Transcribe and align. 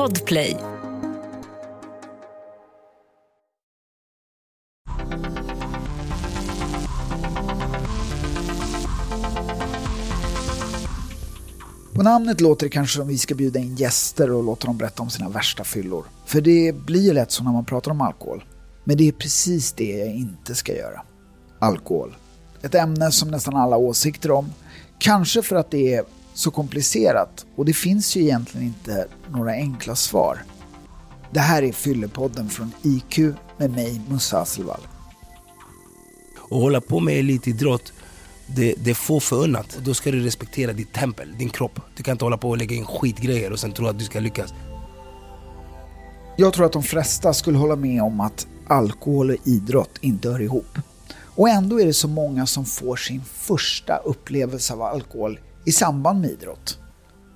Podplay. 0.00 0.56
På 11.94 12.02
namnet 12.02 12.40
låter 12.40 12.66
det 12.66 12.70
kanske 12.70 12.96
som 12.96 13.08
vi 13.08 13.18
ska 13.18 13.34
bjuda 13.34 13.60
in 13.60 13.76
gäster 13.76 14.30
och 14.30 14.44
låta 14.44 14.66
dem 14.66 14.78
berätta 14.78 15.02
om 15.02 15.10
sina 15.10 15.28
värsta 15.28 15.64
fyllor. 15.64 16.04
För 16.26 16.40
det 16.40 16.76
blir 16.86 17.00
ju 17.00 17.12
lätt 17.12 17.30
så 17.30 17.44
när 17.44 17.52
man 17.52 17.64
pratar 17.64 17.90
om 17.90 18.00
alkohol. 18.00 18.44
Men 18.84 18.96
det 18.96 19.08
är 19.08 19.12
precis 19.12 19.72
det 19.72 19.98
jag 19.98 20.14
inte 20.14 20.54
ska 20.54 20.76
göra. 20.76 21.02
Alkohol. 21.58 22.16
Ett 22.62 22.74
ämne 22.74 23.10
som 23.10 23.30
nästan 23.30 23.56
alla 23.56 23.76
har 23.76 23.82
åsikter 23.82 24.30
om. 24.30 24.52
Kanske 24.98 25.42
för 25.42 25.56
att 25.56 25.70
det 25.70 25.94
är 25.94 26.04
så 26.34 26.50
komplicerat 26.50 27.46
och 27.56 27.64
det 27.64 27.72
finns 27.72 28.16
ju 28.16 28.20
egentligen 28.20 28.66
inte 28.66 29.06
några 29.30 29.52
enkla 29.52 29.94
svar. 29.94 30.42
Det 31.30 31.40
här 31.40 31.62
är 31.62 31.72
Fyllepodden 31.72 32.48
från 32.48 32.72
IQ 32.82 33.18
med 33.58 33.70
mig, 33.70 34.00
Musse 34.08 34.36
Hasselvall. 34.36 34.80
Och 36.38 36.60
hålla 36.60 36.80
på 36.80 37.00
med 37.00 37.18
elitidrott, 37.18 37.92
det, 38.46 38.74
det 38.78 38.90
är 38.90 38.94
få 38.94 39.20
förunnat. 39.20 39.78
Då 39.84 39.94
ska 39.94 40.10
du 40.10 40.20
respektera 40.20 40.72
ditt 40.72 40.92
tempel, 40.92 41.34
din 41.38 41.50
kropp. 41.50 41.80
Du 41.96 42.02
kan 42.02 42.12
inte 42.12 42.24
hålla 42.24 42.36
på 42.36 42.48
och 42.48 42.58
lägga 42.58 42.76
in 42.76 42.86
skitgrejer 42.86 43.52
och 43.52 43.60
sen 43.60 43.72
tro 43.72 43.86
att 43.86 43.98
du 43.98 44.04
ska 44.04 44.20
lyckas. 44.20 44.54
Jag 46.36 46.52
tror 46.52 46.66
att 46.66 46.72
de 46.72 46.82
flesta 46.82 47.34
skulle 47.34 47.58
hålla 47.58 47.76
med 47.76 48.02
om 48.02 48.20
att 48.20 48.46
alkohol 48.66 49.30
och 49.30 49.36
idrott 49.44 49.98
inte 50.00 50.28
hör 50.28 50.40
ihop. 50.42 50.78
Och 51.34 51.48
ändå 51.48 51.80
är 51.80 51.86
det 51.86 51.94
så 51.94 52.08
många 52.08 52.46
som 52.46 52.64
får 52.64 52.96
sin 52.96 53.24
första 53.24 53.96
upplevelse 53.96 54.72
av 54.72 54.82
alkohol 54.82 55.38
i 55.64 55.72
samband 55.72 56.20
med 56.20 56.30
idrott. 56.30 56.78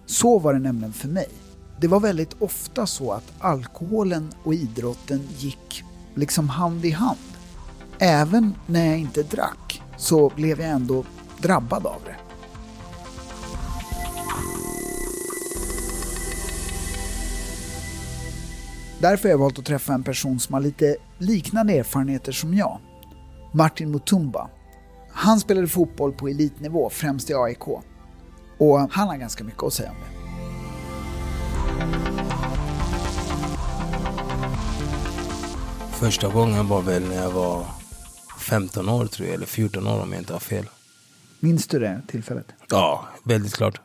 Så 0.07 0.39
var 0.39 0.53
det 0.53 0.61
nämligen 0.61 0.93
för 0.93 1.09
mig. 1.09 1.29
Det 1.81 1.89
var 1.89 2.01
väldigt 2.01 2.43
ofta 2.43 2.87
så 2.87 3.13
att 3.13 3.33
alkoholen 3.39 4.33
och 4.43 4.55
idrotten 4.55 5.29
gick 5.39 5.85
liksom 6.15 6.49
hand 6.49 6.85
i 6.85 6.91
hand. 6.91 7.19
Även 7.99 8.55
när 8.67 8.87
jag 8.87 8.99
inte 8.99 9.23
drack 9.23 9.83
så 9.97 10.33
blev 10.37 10.61
jag 10.61 10.71
ändå 10.71 11.05
drabbad 11.39 11.87
av 11.87 12.01
det. 12.05 12.17
Därför 19.01 19.23
har 19.23 19.31
jag 19.31 19.39
valt 19.39 19.59
att 19.59 19.65
träffa 19.65 19.95
en 19.95 20.03
person 20.03 20.41
som 20.41 20.55
har 20.55 20.61
lite 20.61 20.97
liknande 21.19 21.73
erfarenheter 21.79 22.33
som 22.33 22.55
jag. 22.55 22.79
Martin 23.53 23.91
Mutumba. 23.91 24.51
Han 25.11 25.41
spelade 25.41 25.67
fotboll 25.67 26.13
på 26.13 26.29
elitnivå, 26.29 26.91
främst 26.91 27.31
i 27.31 27.35
AIK. 27.35 27.65
Och 28.59 28.79
han 28.79 29.09
har 29.09 29.17
ganska 29.17 29.45
mycket 29.45 29.63
att 29.63 29.73
säga 29.73 29.91
om 29.91 29.97
det. 29.97 30.15
Första 35.93 36.29
gången 36.29 36.69
var 36.69 36.83
väl 36.83 37.03
när 37.09 37.17
jag 37.17 37.31
var 37.31 37.67
15 38.41 38.89
år 38.89 39.07
tror 39.07 39.29
jag, 39.29 39.35
eller 39.35 39.47
14 39.47 39.87
år 39.87 40.03
om 40.03 40.13
jag 40.13 40.21
inte 40.21 40.33
har 40.33 40.41
fel. 40.41 40.67
Minns 41.41 41.67
du 41.67 41.79
det 41.79 42.03
tillfället? 42.09 42.47
Ja, 42.71 43.09
väldigt 43.25 43.55
klart. 43.55 43.81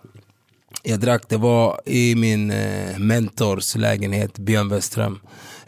Jag 0.83 0.99
drack, 0.99 1.23
det 1.29 1.37
var 1.37 1.81
i 1.85 2.15
min 2.15 2.51
eh, 2.51 2.97
mentors 2.99 3.75
lägenhet, 3.75 4.37
Björn 4.37 4.69
Westström. 4.69 5.19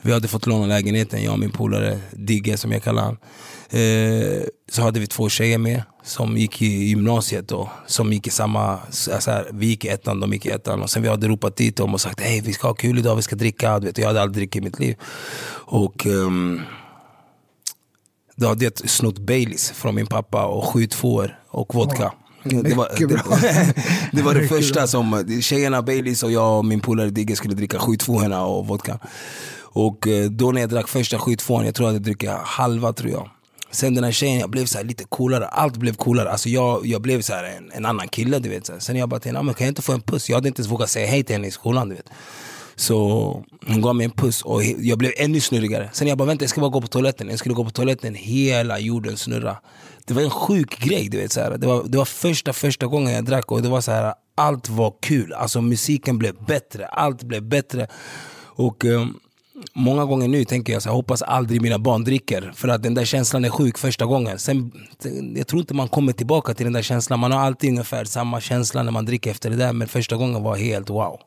Vi 0.02 0.14
hade 0.14 0.28
fått 0.28 0.48
låna 0.48 0.66
lägenheten, 0.66 1.24
jag 1.24 1.34
och 1.34 1.40
min 1.40 1.52
polare 1.52 2.00
Digge 2.12 2.58
som 2.58 2.72
jag 2.72 2.84
kallar 2.84 3.04
han. 3.04 3.18
Eh, 3.70 4.44
så 4.72 4.82
hade 4.82 5.00
vi 5.00 5.08
två 5.08 5.30
tjejer 5.30 5.58
med 5.58 5.84
som 6.04 6.38
gick 6.38 6.62
i 6.62 6.66
gymnasiet 6.66 7.48
då, 7.48 7.72
som 7.88 8.14
gick 8.14 8.28
i 8.28 8.30
samma, 8.30 8.80
alltså 9.12 9.32
här, 9.32 9.48
vi 9.54 9.66
gick 9.66 9.86
i 9.86 9.88
ettan, 9.88 10.20
de 10.20 10.34
gick 10.34 10.46
i 10.46 10.50
ettan. 10.50 10.82
Och 10.82 10.90
sen 10.90 11.02
vi 11.04 11.10
hade 11.10 11.28
ropat 11.28 11.56
dit 11.56 11.76
dem 11.76 11.94
och 11.94 12.02
sagt 12.02 12.20
hej 12.20 12.42
vi 12.42 12.54
ska 12.54 12.68
ha 12.68 12.74
kul 12.74 13.00
idag, 13.00 13.16
vi 13.16 13.22
ska 13.22 13.36
dricka. 13.36 13.80
Du 13.80 13.88
vet, 13.88 13.98
jag 13.98 14.08
hade 14.08 14.22
aldrig 14.22 14.44
druckit 14.44 14.62
i 14.62 14.66
mitt 14.66 14.80
liv. 14.80 14.96
Och 15.66 16.06
um, 16.06 16.62
då 18.36 18.48
hade 18.48 18.64
jag 18.64 18.90
snott 18.90 19.20
Baileys 19.20 19.72
från 19.72 19.96
min 19.96 20.08
pappa 20.08 20.46
och 20.46 20.66
sju 20.66 20.88
tvåor 20.88 21.40
och 21.48 21.76
vodka. 21.76 22.14
Det 22.44 22.74
var 22.74 22.90
det, 22.98 23.74
det 24.12 24.22
var 24.22 24.34
det, 24.34 24.48
första 24.48 24.88
som, 24.88 25.26
tjejerna 25.42 25.82
Baileys 25.82 26.24
och 26.24 26.32
jag 26.32 26.58
och 26.58 26.66
min 26.66 26.80
polare 26.80 27.10
Digge 27.10 27.36
skulle 27.36 27.54
dricka 27.54 27.80
sju 27.80 27.96
tvåorna 27.96 28.46
och 28.46 28.68
vodka. 28.68 29.00
Och 29.74 30.08
eh, 30.08 30.30
då 30.30 30.52
när 30.52 30.62
jag 30.62 30.70
drack 30.70 30.88
första 30.88 31.20
skitfån, 31.20 31.66
jag 31.66 31.76
tror 31.76 31.88
att 31.88 31.94
jag 31.94 32.04
drack 32.04 32.24
halva 32.44 32.94
tror 32.94 33.12
jag. 33.12 33.30
Sen 33.72 33.96
den 33.96 34.04
här 34.04 34.12
tjejen, 34.12 34.40
jag 34.40 34.50
blev 34.50 34.66
så 34.66 34.84
lite 34.84 35.04
coolare, 35.04 35.48
allt 35.48 35.78
blev 35.78 35.94
coolare. 35.94 36.32
Alltså 36.32 36.50
jag, 36.50 36.86
jag 36.86 37.02
blev 37.02 37.22
så 37.22 37.34
en, 37.34 37.72
en 37.72 37.86
annan 37.86 38.08
kille 38.08 38.40
du 38.40 38.50
vet. 38.50 38.66
Så 38.66 38.80
Sen 38.80 38.96
jag 38.96 39.10
bara 39.10 39.20
till 39.20 39.36
henne, 39.36 39.54
kan 39.54 39.66
jag 39.66 39.72
inte 39.72 39.82
få 39.82 39.94
en 39.94 40.02
puss? 40.02 40.30
Jag 40.30 40.38
hade 40.38 40.48
inte 40.48 40.60
ens 40.60 40.72
vågat 40.72 40.90
säga 40.90 41.08
hej 41.08 41.24
till 41.24 41.36
henne 41.36 41.48
i 41.48 41.52
skolan 41.52 41.90
du 41.90 41.96
vet. 41.96 42.10
Så 42.76 42.96
hon 43.68 43.82
gav 43.82 43.96
mig 43.96 44.06
en 44.06 44.12
puss 44.12 44.42
och 44.42 44.64
jag 44.64 44.98
blev 44.98 45.12
ännu 45.18 45.40
snurrigare. 45.40 45.90
Sen 45.94 46.08
jag 46.08 46.18
bara 46.18 46.26
vänta 46.26 46.44
jag 46.44 46.50
ska 46.50 46.62
bara 46.62 46.70
gå 46.70 46.82
på 46.82 46.88
toaletten. 46.88 47.30
Jag 47.30 47.40
skulle 47.40 47.56
gå 47.56 47.64
på 47.64 47.72
toaletten, 47.72 48.16
hela 48.16 48.80
jorden 48.80 49.18
snurra. 49.18 49.58
Det 50.06 50.14
var 50.14 50.22
en 50.22 50.30
sjuk 50.30 50.80
grej 50.80 51.10
du 51.10 51.18
vet. 51.18 51.32
Så 51.32 51.40
här. 51.40 51.58
Det, 51.58 51.68
var, 51.68 51.84
det 51.84 51.98
var 51.98 52.06
första 52.06 52.54
första 52.54 52.88
gången 52.88 53.14
jag 53.14 53.26
drack 53.26 53.52
och 53.52 53.62
det 53.62 53.70
var 53.70 53.82
så 53.82 53.92
här, 53.92 54.14
allt 54.36 54.70
var 54.70 54.94
kul. 55.02 55.34
Alltså 55.34 55.62
musiken 55.62 56.18
blev 56.18 56.46
bättre, 56.46 56.86
allt 56.86 57.24
blev 57.24 57.44
bättre. 57.44 57.88
Och 58.56 58.86
um, 58.86 59.20
många 59.74 60.06
gånger 60.06 60.28
nu 60.28 60.46
tänker 60.46 60.74
jag 60.74 60.82
så 60.82 60.90
här, 60.90 60.96
hoppas 60.96 61.22
aldrig 61.22 61.62
mina 61.62 61.80
barn 61.80 62.04
dricker. 62.04 62.52
För 62.56 62.68
att 62.68 62.84
den 62.84 62.94
där 62.94 63.06
känslan 63.06 63.46
är 63.46 63.50
sjuk 63.50 63.78
första 63.78 64.06
gången. 64.06 64.40
Sen, 64.40 64.72
jag 65.36 65.48
tror 65.48 65.60
inte 65.60 65.74
man 65.74 65.88
kommer 65.88 66.14
tillbaka 66.14 66.54
till 66.54 66.64
den 66.64 66.74
där 66.74 66.82
känslan. 66.82 67.20
Man 67.20 67.32
har 67.32 67.40
alltid 67.40 67.70
ungefär 67.70 68.06
samma 68.06 68.42
känsla 68.42 68.84
när 68.84 68.92
man 68.92 69.06
dricker 69.06 69.32
efter 69.32 69.50
det 69.50 69.56
där. 69.56 69.74
Men 69.74 69.88
första 69.88 70.16
gången 70.16 70.44
var 70.44 70.56
helt 70.56 70.90
wow. 70.90 71.20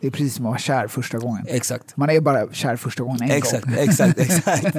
Det 0.00 0.06
är 0.06 0.10
precis 0.10 0.34
som 0.34 0.46
att 0.46 0.50
vara 0.50 0.58
kär 0.58 0.88
första 0.88 1.18
gången. 1.18 1.44
Exakt. 1.48 1.96
Man 1.96 2.10
är 2.10 2.20
bara 2.20 2.52
kär 2.52 2.76
första 2.76 3.02
gången 3.02 3.22
en 3.22 3.30
exakt, 3.30 3.64
gång. 3.64 3.74
Exakt, 3.78 4.18
exakt. 4.18 4.76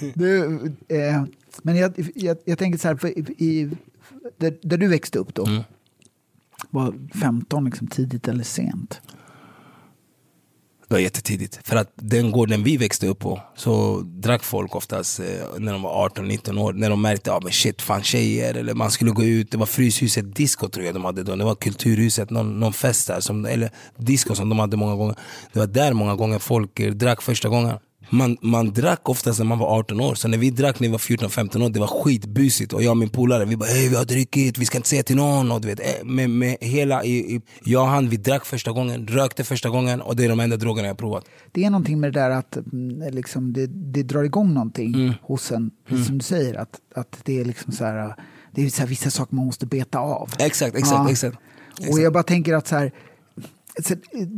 du, 0.14 0.44
eh, 0.88 1.24
men 1.62 1.76
jag, 1.76 2.10
jag, 2.14 2.36
jag 2.44 2.58
tänker 2.58 2.78
så 2.78 2.88
här, 2.88 2.96
för 2.96 3.08
i, 3.42 3.70
där, 4.38 4.54
där, 4.62 4.76
du 4.76 4.88
växte 4.88 5.18
upp 5.18 5.34
då, 5.34 5.46
mm. 5.46 5.62
var 6.70 6.94
15 7.20 7.64
liksom 7.64 7.86
tidigt 7.86 8.28
eller 8.28 8.44
sent? 8.44 9.00
Det 10.88 10.94
var 10.94 11.00
jättetidigt. 11.00 11.60
För 11.64 11.76
att 11.76 11.92
den 11.96 12.30
gården 12.30 12.62
vi 12.62 12.76
växte 12.76 13.06
upp 13.06 13.18
på 13.18 13.40
så 13.56 14.00
drack 14.00 14.44
folk 14.44 14.76
oftast 14.76 15.20
eh, 15.20 15.26
när 15.58 15.72
de 15.72 15.82
var 15.82 16.08
18-19 16.08 16.60
år. 16.60 16.72
När 16.72 16.90
de 16.90 17.02
märkte 17.02 17.34
att 17.34 17.44
ah, 17.44 17.50
shit, 17.50 17.82
fan 17.82 18.02
tjejer. 18.02 18.54
Eller 18.54 18.74
man 18.74 18.90
skulle 18.90 19.10
gå 19.10 19.24
ut. 19.24 19.50
Det 19.50 19.56
var 19.56 19.66
Fryshuset 19.66 20.36
disco 20.36 20.68
tror 20.68 20.86
jag 20.86 20.94
de 20.94 21.04
hade 21.04 21.22
då. 21.22 21.36
Det 21.36 21.44
var 21.44 21.54
Kulturhuset, 21.54 22.30
någon, 22.30 22.60
någon 22.60 22.72
fest 22.72 23.08
där. 23.08 23.20
Som, 23.20 23.46
eller 23.46 23.70
disco 23.96 24.34
som 24.34 24.48
de 24.48 24.58
hade 24.58 24.76
många 24.76 24.96
gånger. 24.96 25.16
Det 25.52 25.58
var 25.58 25.66
där 25.66 25.92
många 25.92 26.14
gånger 26.14 26.38
folk 26.38 26.80
eh, 26.80 26.92
drack 26.92 27.22
första 27.22 27.48
gången. 27.48 27.78
Man, 28.14 28.36
man 28.40 28.72
drack 28.72 29.08
oftast 29.08 29.38
när 29.38 29.46
man 29.46 29.58
var 29.58 29.78
18 29.78 30.00
år, 30.00 30.14
så 30.14 30.28
när 30.28 30.38
vi 30.38 30.50
drack 30.50 30.80
när 30.80 30.88
vi 30.88 30.92
var 30.92 30.98
14-15 30.98 31.64
år, 31.64 31.68
det 31.68 31.80
var 31.80 31.86
skitbusigt. 31.86 32.72
Och 32.72 32.82
jag 32.82 32.90
och 32.90 32.96
min 32.96 33.08
polare, 33.08 33.44
vi 33.44 33.56
bara 33.56 33.68
hej 33.68 33.88
vi 33.88 33.96
har 33.96 34.04
druckit, 34.04 34.58
vi 34.58 34.64
ska 34.64 34.78
inte 34.78 34.88
säga 34.88 35.02
till 35.02 35.16
någon. 35.16 35.52
Och 35.52 35.60
du 35.60 35.68
vet, 35.68 35.80
eh, 35.80 36.04
med, 36.04 36.30
med 36.30 36.56
hela, 36.60 37.04
i, 37.04 37.34
i, 37.34 37.40
jag 37.64 37.82
och 37.82 37.88
han, 37.88 38.08
vi 38.08 38.16
drack 38.16 38.44
första 38.44 38.72
gången, 38.72 39.06
rökte 39.06 39.44
första 39.44 39.68
gången 39.68 40.00
och 40.00 40.16
det 40.16 40.24
är 40.24 40.28
de 40.28 40.40
enda 40.40 40.56
drogerna 40.56 40.88
jag 40.88 40.98
provat. 40.98 41.24
Det 41.52 41.64
är 41.64 41.70
någonting 41.70 42.00
med 42.00 42.12
det 42.12 42.20
där 42.20 42.30
att 42.30 42.56
mm, 42.56 43.14
liksom, 43.14 43.52
det, 43.52 43.66
det 43.66 44.02
drar 44.02 44.22
igång 44.22 44.54
någonting 44.54 44.94
mm. 44.94 45.14
hos 45.22 45.52
en, 45.52 45.70
mm. 45.90 46.04
som 46.04 46.18
du 46.18 46.24
säger, 46.24 46.54
att, 46.54 46.80
att 46.94 47.18
det 47.24 47.40
är 47.40 47.44
liksom 47.44 47.72
så 47.72 47.84
här, 47.84 48.14
det 48.52 48.64
är 48.64 48.70
så 48.70 48.80
här, 48.80 48.88
vissa 48.88 49.10
saker 49.10 49.34
man 49.34 49.46
måste 49.46 49.66
beta 49.66 49.98
av. 49.98 50.30
Exakt, 50.38 50.76
exakt, 50.76 50.92
ja. 50.92 51.10
exakt. 51.10 51.36
exakt. 51.78 51.92
Och 51.92 52.00
jag 52.00 52.12
bara 52.12 52.22
tänker 52.22 52.54
att 52.54 52.68
så 52.68 52.76
här, 52.76 52.92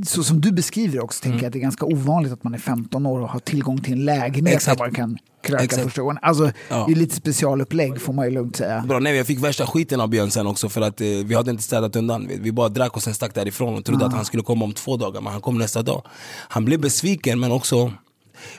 så 0.07 0.25
som 0.25 0.41
du 0.41 0.53
beskriver 0.53 1.01
också, 1.01 1.23
tänker 1.23 1.35
mm. 1.35 1.43
jag 1.43 1.47
att 1.47 1.53
det 1.53 1.59
är 1.59 1.61
ganska 1.61 1.87
ovanligt 1.87 2.33
att 2.33 2.45
man 2.45 2.55
är 2.55 2.59
15 2.59 3.07
år 3.07 3.21
och 3.21 3.29
har 3.29 3.41
tillgång 3.41 3.81
till 3.81 3.93
en 3.93 4.05
lägenhet 4.05 4.55
Exakt. 4.55 4.79
där 4.79 4.85
man 4.85 4.95
kan 4.95 5.19
kröka 5.43 5.65
Exakt. 5.65 5.83
första 5.83 6.03
gången. 6.03 6.19
Alltså, 6.23 6.53
ja. 6.69 6.85
det 6.87 6.93
är 6.93 6.97
lite 6.97 7.17
specialupplägg 7.17 8.01
får 8.01 8.13
man 8.13 8.25
ju 8.25 8.31
lugnt 8.31 8.57
säga. 8.57 8.85
Bra, 8.89 8.99
nej, 8.99 9.17
jag 9.17 9.27
fick 9.27 9.45
värsta 9.45 9.67
skiten 9.67 10.01
av 10.01 10.09
Björn 10.09 10.31
sen 10.31 10.47
också 10.47 10.69
för 10.69 10.81
att 10.81 11.01
eh, 11.01 11.07
vi 11.07 11.35
hade 11.35 11.51
inte 11.51 11.63
städat 11.63 11.97
undan. 11.97 12.27
Vi, 12.29 12.39
vi 12.39 12.53
bara 12.53 12.69
drack 12.69 12.97
och 12.97 13.03
sen 13.03 13.15
stack 13.15 13.35
därifrån 13.35 13.75
och 13.75 13.85
trodde 13.85 14.05
ah. 14.05 14.09
att 14.09 14.15
han 14.15 14.25
skulle 14.25 14.43
komma 14.43 14.65
om 14.65 14.73
två 14.73 14.97
dagar, 14.97 15.21
men 15.21 15.33
han 15.33 15.43
kom 15.43 15.59
nästa 15.59 15.83
dag. 15.83 16.03
Han 16.49 16.65
blev 16.65 16.81
besviken 16.81 17.41
men 17.41 17.53
också 17.53 17.93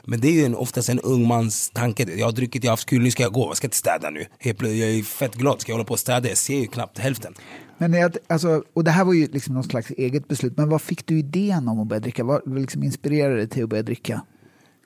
men 0.04 0.20
det 0.20 0.28
är 0.28 0.32
ju 0.32 0.44
en, 0.44 0.54
oftast 0.54 0.88
en 0.88 1.00
ung 1.00 1.26
mans 1.26 1.70
tanke. 1.70 2.06
Jag 2.16 2.26
har 2.26 2.32
druckit, 2.32 2.64
jag 2.64 2.70
har 2.70 2.72
haft 2.72 2.88
kul, 2.88 3.02
nu 3.02 3.10
ska 3.10 3.22
jag 3.22 3.32
gå. 3.32 3.48
Jag 3.50 3.56
ska 3.56 3.66
inte 3.66 3.76
städa 3.76 4.10
nu. 4.10 4.26
Jag 4.40 4.54
är 4.54 5.02
fett 5.02 5.34
glad. 5.34 5.60
Ska 5.60 5.72
jag 5.72 5.76
hålla 5.76 5.84
på 5.84 5.92
och 5.92 5.98
städa? 5.98 6.28
Jag 6.28 6.38
ser 6.38 6.58
ju 6.58 6.66
knappt 6.66 6.98
hälften. 6.98 7.34
Men 7.78 7.92
jag, 7.92 8.16
alltså, 8.26 8.62
och 8.74 8.84
det 8.84 8.90
här 8.90 9.04
var 9.04 9.12
ju 9.12 9.26
liksom 9.26 9.54
någon 9.54 9.64
slags 9.64 9.90
eget 9.90 10.28
beslut. 10.28 10.56
Men 10.56 10.68
vad 10.68 10.82
fick 10.82 11.06
du 11.06 11.18
idén 11.18 11.68
om 11.68 11.80
att 11.80 11.86
börja 11.86 12.00
dricka? 12.00 12.24
Vad 12.24 12.58
liksom 12.58 12.82
inspirerade 12.82 13.36
dig 13.36 13.48
till 13.48 13.62
att 13.62 13.68
börja 13.68 13.82
dricka? 13.82 14.22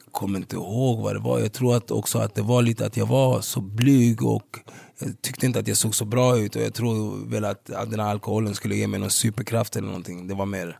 Jag 0.05 0.13
kommer 0.13 0.39
inte 0.39 0.57
ihåg 0.57 1.01
vad 1.01 1.15
det 1.15 1.21
var. 1.21 1.39
Jag 1.39 1.53
tror 1.53 1.77
att 1.77 1.91
också 1.91 2.19
att 2.19 2.35
det 2.35 2.43
var 2.43 2.63
lite 2.63 2.87
att 2.87 2.97
jag 2.97 3.07
var 3.07 3.41
så 3.41 3.61
blyg 3.61 4.23
och 4.23 4.59
jag 4.99 5.23
tyckte 5.23 5.47
inte 5.47 5.59
att 5.59 5.69
jag 5.69 5.77
såg 5.77 5.95
så 5.95 6.05
bra 6.05 6.39
ut. 6.39 6.57
Och 6.57 6.63
jag 6.63 6.75
tror 6.75 7.29
väl 7.31 7.45
att, 7.45 7.71
att 7.71 7.91
den 7.91 8.01
här 8.01 8.11
alkoholen 8.11 8.55
skulle 8.55 8.77
ge 8.77 8.87
mig 8.87 9.01
någon 9.01 9.11
superkraft 9.11 9.77
eller 9.77 9.89
någonting. 9.89 10.27
Det 10.27 10.35
var 10.35 10.47
mer 10.47 10.79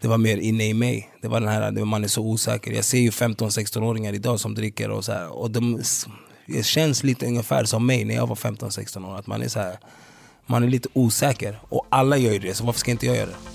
det 0.00 0.08
var 0.08 0.18
mer 0.18 0.36
inne 0.36 0.68
i 0.68 0.74
mig. 0.74 1.10
Det 1.22 1.28
var 1.28 1.40
den 1.40 1.48
här, 1.48 1.84
man 1.84 2.04
är 2.04 2.08
så 2.08 2.22
osäker. 2.22 2.72
Jag 2.72 2.84
ser 2.84 2.98
ju 2.98 3.10
15-16-åringar 3.10 4.12
idag 4.12 4.40
som 4.40 4.54
dricker 4.54 4.90
och 4.90 5.04
så 5.04 5.12
här, 5.12 5.32
och 5.32 5.50
de, 5.50 5.82
det 6.46 6.64
känns 6.66 7.04
lite 7.04 7.26
ungefär 7.26 7.64
som 7.64 7.86
mig 7.86 8.04
när 8.04 8.14
jag 8.14 8.26
var 8.26 8.36
15-16 8.36 9.10
år. 9.10 9.18
Att 9.18 9.26
man 9.26 9.42
är 9.42 9.48
så 9.48 9.60
här, 9.60 9.78
man 10.46 10.62
är 10.62 10.68
lite 10.68 10.88
osäker. 10.92 11.60
Och 11.68 11.86
alla 11.88 12.16
gör 12.16 12.32
ju 12.32 12.38
det, 12.38 12.54
så 12.54 12.64
varför 12.64 12.80
ska 12.80 12.90
inte 12.90 13.06
jag 13.06 13.16
göra 13.16 13.26
det? 13.26 13.54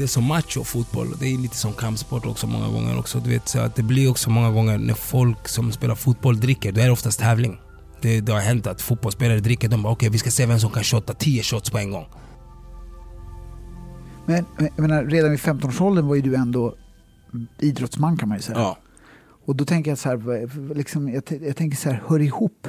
det 0.00 0.02
är 0.02 0.08
så 0.08 0.20
macho 0.20 0.64
fotboll. 0.64 1.08
Det 1.20 1.26
är 1.26 1.38
lite 1.38 1.56
som 1.56 1.72
kampsport 1.72 2.26
också 2.26 2.46
många 2.46 2.68
gånger. 2.68 2.98
också. 2.98 3.20
Du 3.20 3.30
vet, 3.30 3.48
så 3.48 3.58
att 3.58 3.76
det 3.76 3.82
blir 3.82 4.10
också 4.10 4.30
många 4.30 4.50
gånger 4.50 4.78
när 4.78 4.94
folk 4.94 5.48
som 5.48 5.72
spelar 5.72 5.94
fotboll 5.94 6.40
dricker, 6.40 6.72
då 6.72 6.80
är 6.80 6.84
det 6.84 6.90
oftast 6.90 7.20
tävling. 7.20 7.60
Det, 8.02 8.20
det 8.20 8.32
har 8.32 8.40
hänt 8.40 8.66
att 8.66 8.82
fotbollsspelare 8.82 9.40
dricker, 9.40 9.68
de 9.68 9.82
bara 9.82 9.92
okej 9.92 10.06
okay, 10.06 10.12
vi 10.12 10.18
ska 10.18 10.30
se 10.30 10.46
vem 10.46 10.58
som 10.58 10.70
kan 10.70 10.84
shotta 10.84 11.14
10 11.14 11.42
shots 11.42 11.70
på 11.70 11.78
en 11.78 11.90
gång. 11.90 12.06
Men 14.26 14.44
jag 14.56 14.78
menar, 14.78 15.04
redan 15.04 15.30
vid 15.30 15.40
15-årsåldern 15.40 16.06
var 16.06 16.14
ju 16.14 16.22
du 16.22 16.34
ändå 16.34 16.74
idrottsman 17.58 18.16
kan 18.16 18.28
man 18.28 18.38
ju 18.38 18.42
säga. 18.42 18.58
Ja. 18.58 18.78
Och 19.46 19.56
då 19.56 19.64
tänker 19.64 19.90
jag 19.90 19.98
så 19.98 20.08
här, 20.08 20.74
liksom, 20.74 21.08
jag, 21.08 21.22
jag 21.42 21.56
tänker 21.56 21.76
så 21.76 21.90
här, 21.90 22.02
hör 22.06 22.20
ihop. 22.20 22.68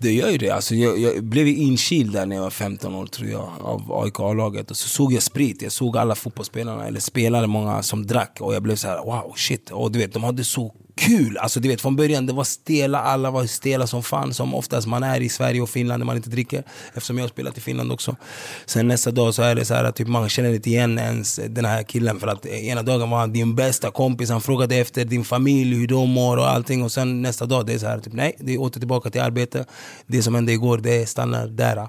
Det 0.00 0.12
gör 0.12 0.30
ju 0.30 0.38
det. 0.38 0.50
Alltså 0.50 0.74
jag, 0.74 0.98
jag 0.98 1.24
blev 1.24 1.48
inkyld 1.48 2.12
där 2.12 2.26
när 2.26 2.36
jag 2.36 2.42
var 2.42 2.50
15 2.50 2.94
år 2.94 3.06
tror 3.06 3.28
jag 3.28 3.48
av 3.60 3.92
AIK 3.92 4.20
A-laget. 4.20 4.70
Och 4.70 4.76
så 4.76 4.88
såg 4.88 5.12
jag 5.12 5.22
sprit. 5.22 5.62
Jag 5.62 5.72
såg 5.72 5.96
alla 5.96 6.14
fotbollsspelarna, 6.14 6.86
eller 6.86 7.00
spelare, 7.00 7.46
många 7.46 7.82
som 7.82 8.06
drack. 8.06 8.36
Och 8.40 8.54
jag 8.54 8.62
blev 8.62 8.76
så 8.76 8.88
här, 8.88 9.04
wow, 9.04 9.32
shit. 9.36 9.70
Och 9.70 9.92
du 9.92 9.98
vet, 9.98 10.12
de 10.12 10.24
hade 10.24 10.44
så 10.44 10.74
kul. 10.98 11.36
Alltså 11.36 11.60
du 11.60 11.68
vet 11.68 11.80
från 11.80 11.96
början, 11.96 12.26
det 12.26 12.32
var 12.32 12.44
stela, 12.44 12.98
alla 13.00 13.30
var 13.30 13.46
stela 13.46 13.86
som 13.86 14.02
fan. 14.02 14.34
Som 14.34 14.54
oftast 14.54 14.86
man 14.86 15.02
är 15.02 15.20
i 15.20 15.28
Sverige 15.28 15.60
och 15.60 15.70
Finland 15.70 15.98
när 15.98 16.06
man 16.06 16.16
inte 16.16 16.30
dricker. 16.30 16.62
Eftersom 16.94 17.18
jag 17.18 17.24
har 17.24 17.28
spelat 17.28 17.58
i 17.58 17.60
Finland 17.60 17.92
också. 17.92 18.16
Sen 18.66 18.88
nästa 18.88 19.10
dag 19.10 19.34
så 19.34 19.42
är 19.42 19.54
det 19.54 19.64
så 19.64 19.74
här 19.74 19.92
typ 19.92 20.08
man 20.08 20.28
känner 20.28 20.54
inte 20.54 20.70
igen 20.70 20.98
ens 20.98 21.40
den 21.48 21.64
här 21.64 21.82
killen. 21.82 22.20
För 22.20 22.26
att 22.26 22.46
ena 22.46 22.82
dagen 22.82 23.10
var 23.10 23.18
han 23.18 23.32
din 23.32 23.54
bästa 23.54 23.90
kompis, 23.90 24.30
han 24.30 24.40
frågade 24.40 24.76
efter 24.76 25.04
din 25.04 25.24
familj, 25.24 25.76
hur 25.76 25.86
de 25.86 26.10
mår 26.10 26.36
och 26.36 26.50
allting. 26.50 26.82
Och 26.82 26.92
sen 26.92 27.22
nästa 27.22 27.46
dag, 27.46 27.66
det 27.66 27.74
är 27.74 27.78
så 27.78 27.86
här 27.86 27.98
typ 28.00 28.12
nej, 28.12 28.36
det 28.38 28.54
är 28.54 28.60
åter 28.60 28.80
tillbaka 28.80 29.10
till 29.10 29.20
arbete. 29.20 29.64
Det 30.06 30.22
som 30.22 30.34
hände 30.34 30.52
igår, 30.52 30.78
det 30.78 31.08
stannar 31.08 31.46
där. 31.46 31.88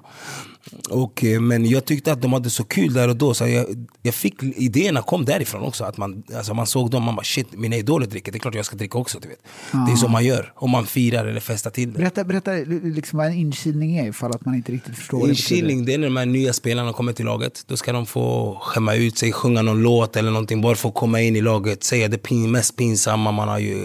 Och, 0.90 1.24
eh, 1.24 1.42
men 1.42 1.66
jag 1.66 1.86
tyckte 1.86 2.12
att 2.12 2.22
de 2.22 2.34
hade 2.34 2.50
så 2.50 2.64
kul 2.64 2.94
där 2.94 3.08
och 3.08 3.16
då, 3.16 3.34
så 3.34 3.48
jag, 3.48 3.88
jag 4.02 4.14
fick, 4.14 4.44
idéerna 4.44 5.02
kom 5.02 5.26
därifrån 5.26 5.62
också. 5.62 5.84
Att 5.84 5.98
man, 5.98 6.24
alltså 6.36 6.54
man 6.54 6.68
såg 6.68 6.90
dem, 6.92 7.04
man 7.04 7.16
bara 7.16 7.24
shit, 7.24 7.48
mina 7.52 7.76
idoler 7.76 8.08
dricker, 8.08 8.32
det 8.32 8.38
är 8.38 8.40
klart 8.40 8.56
jag 8.56 8.66
ska 8.66 8.76
dricka 8.76 8.98
också. 8.98 9.20
Du 9.20 9.28
vet. 9.28 9.40
Ah. 9.72 9.78
Det 9.78 9.92
är 9.92 9.96
så 9.96 10.08
man 10.08 10.26
gör, 10.26 10.54
om 10.56 10.70
man 10.70 10.86
firar 10.86 11.26
eller 11.26 11.40
festar 11.40 11.72
till 11.72 11.94
det. 11.94 12.00
Berätta, 12.00 12.24
berätta 12.24 12.52
liksom 12.84 13.18
vad 13.18 13.28
en 13.28 13.34
inkilning 13.34 13.98
är 13.98 14.10
ifall 14.10 14.32
att 14.32 14.46
man 14.46 14.56
inte 14.56 14.72
riktigt 14.72 14.96
förstår. 14.96 15.30
Inkilning, 15.30 15.86
det 15.86 15.94
är 15.94 15.98
när 15.98 16.08
de 16.08 16.18
här 16.18 16.26
nya 16.26 16.54
spelarna 16.54 16.94
kommer 16.94 17.14
till 17.14 17.26
laget. 17.26 17.64
Då 17.68 17.78
ska 17.78 17.94
de 17.94 18.06
få 18.06 18.58
skämma 18.62 18.96
ut 18.96 19.18
sig, 19.18 19.32
sjunga 19.32 19.62
någon 19.62 19.82
låt 19.82 20.16
eller 20.16 20.32
någonting, 20.32 20.62
bara 20.62 20.74
att 20.74 20.94
komma 20.94 21.22
in 21.22 21.36
i 21.36 21.42
laget, 21.42 21.84
säga 21.84 22.08
det 22.08 22.18
pin, 22.18 22.52
mest 22.52 22.76
pinsamma 22.76 23.32
man 23.32 23.48
har 23.48 23.60
ju, 23.60 23.78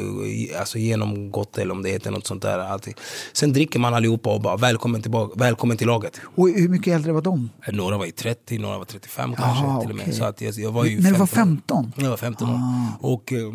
alltså 0.58 0.78
genomgått, 0.78 1.58
eller 1.58 1.72
om 1.72 1.82
det 1.82 1.90
heter 1.90 2.10
något 2.10 2.26
sånt 2.26 2.42
där. 2.42 2.58
Allting. 2.58 2.94
Sen 3.32 3.52
dricker 3.52 3.78
man 3.78 3.94
allihopa 3.94 4.34
och 4.34 4.40
bara 4.40 4.56
välkommen, 4.56 5.02
tillbaka, 5.02 5.32
välkommen 5.36 5.76
till 5.76 5.86
laget. 5.86 6.20
Och 6.34 6.48
hur 6.64 6.70
mycket 6.70 6.94
äldre 6.94 7.12
var 7.12 7.22
de? 7.22 7.50
Några 7.72 7.98
var 7.98 8.06
i 8.06 8.12
30, 8.12 8.58
några 8.58 8.78
var 8.78 8.84
35 8.84 9.34
kanske. 9.36 9.80
till 9.80 9.90
och 9.90 10.06
med. 10.06 10.14
Så 10.14 10.24
att 10.24 10.40
jag, 10.40 10.54
jag 10.54 10.72
var 10.72 10.84
ju 10.84 11.00
När 11.00 11.10
du 11.10 11.18
var 11.18 11.26
15? 11.26 11.92
Jag 11.96 12.10
var 12.10 12.16
15 12.16 12.48
år. 12.48 12.54
Ah. 12.54 12.86
Och, 13.00 13.32
eh, 13.32 13.52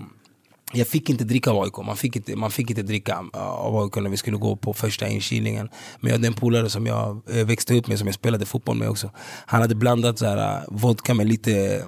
jag 0.74 0.88
fick 0.88 1.10
inte 1.10 1.24
dricka 1.24 1.52
av 1.52 1.64
AIK, 1.64 1.78
man 1.78 1.98
fick 1.98 2.16
inte, 2.16 2.36
man 2.36 2.52
fick 2.52 2.70
inte 2.70 2.82
dricka 2.82 3.26
av 3.34 3.78
AIK 3.78 3.96
när 3.96 4.10
vi 4.10 4.18
skulle 4.18 4.38
gå 4.38 4.56
på 4.56 4.74
första 4.74 5.08
inkilningen. 5.08 5.70
Men 6.00 6.10
jag 6.10 6.18
hade 6.18 6.28
en 6.28 6.34
polare 6.34 6.70
som 6.70 6.86
jag 6.86 7.22
eh, 7.32 7.46
växte 7.46 7.76
upp 7.76 7.88
med, 7.88 7.98
som 7.98 8.08
jag 8.08 8.16
spelade 8.16 8.46
fotboll 8.46 8.78
med 8.78 8.90
också. 8.90 9.12
Han 9.46 9.62
hade 9.62 9.76
blandat 9.76 10.20
så 10.20 10.26
här, 10.26 10.58
eh, 10.58 10.64
vodka 10.68 11.14
med 11.14 11.28
lite, 11.28 11.84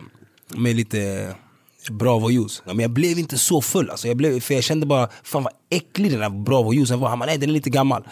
med 0.55 0.75
lite 0.75 1.33
Bravo-juice. 1.89 2.61
Men 2.65 2.79
jag 2.79 2.91
blev 2.91 3.19
inte 3.19 3.37
så 3.37 3.61
full. 3.61 3.89
Alltså 3.89 4.07
jag, 4.07 4.17
blev, 4.17 4.39
för 4.39 4.53
jag 4.53 4.63
kände 4.63 4.85
bara, 4.85 5.09
fan 5.23 5.43
vad 5.43 5.53
äcklig 5.69 6.11
den 6.11 6.19
där 6.19 6.29
Bravo-juicen 6.29 6.99
var. 6.99 7.09
Han 7.09 7.19
bara, 7.19 7.25
nej 7.25 7.37
den 7.37 7.49
är 7.49 7.53
lite 7.53 7.69
gammal. 7.69 8.03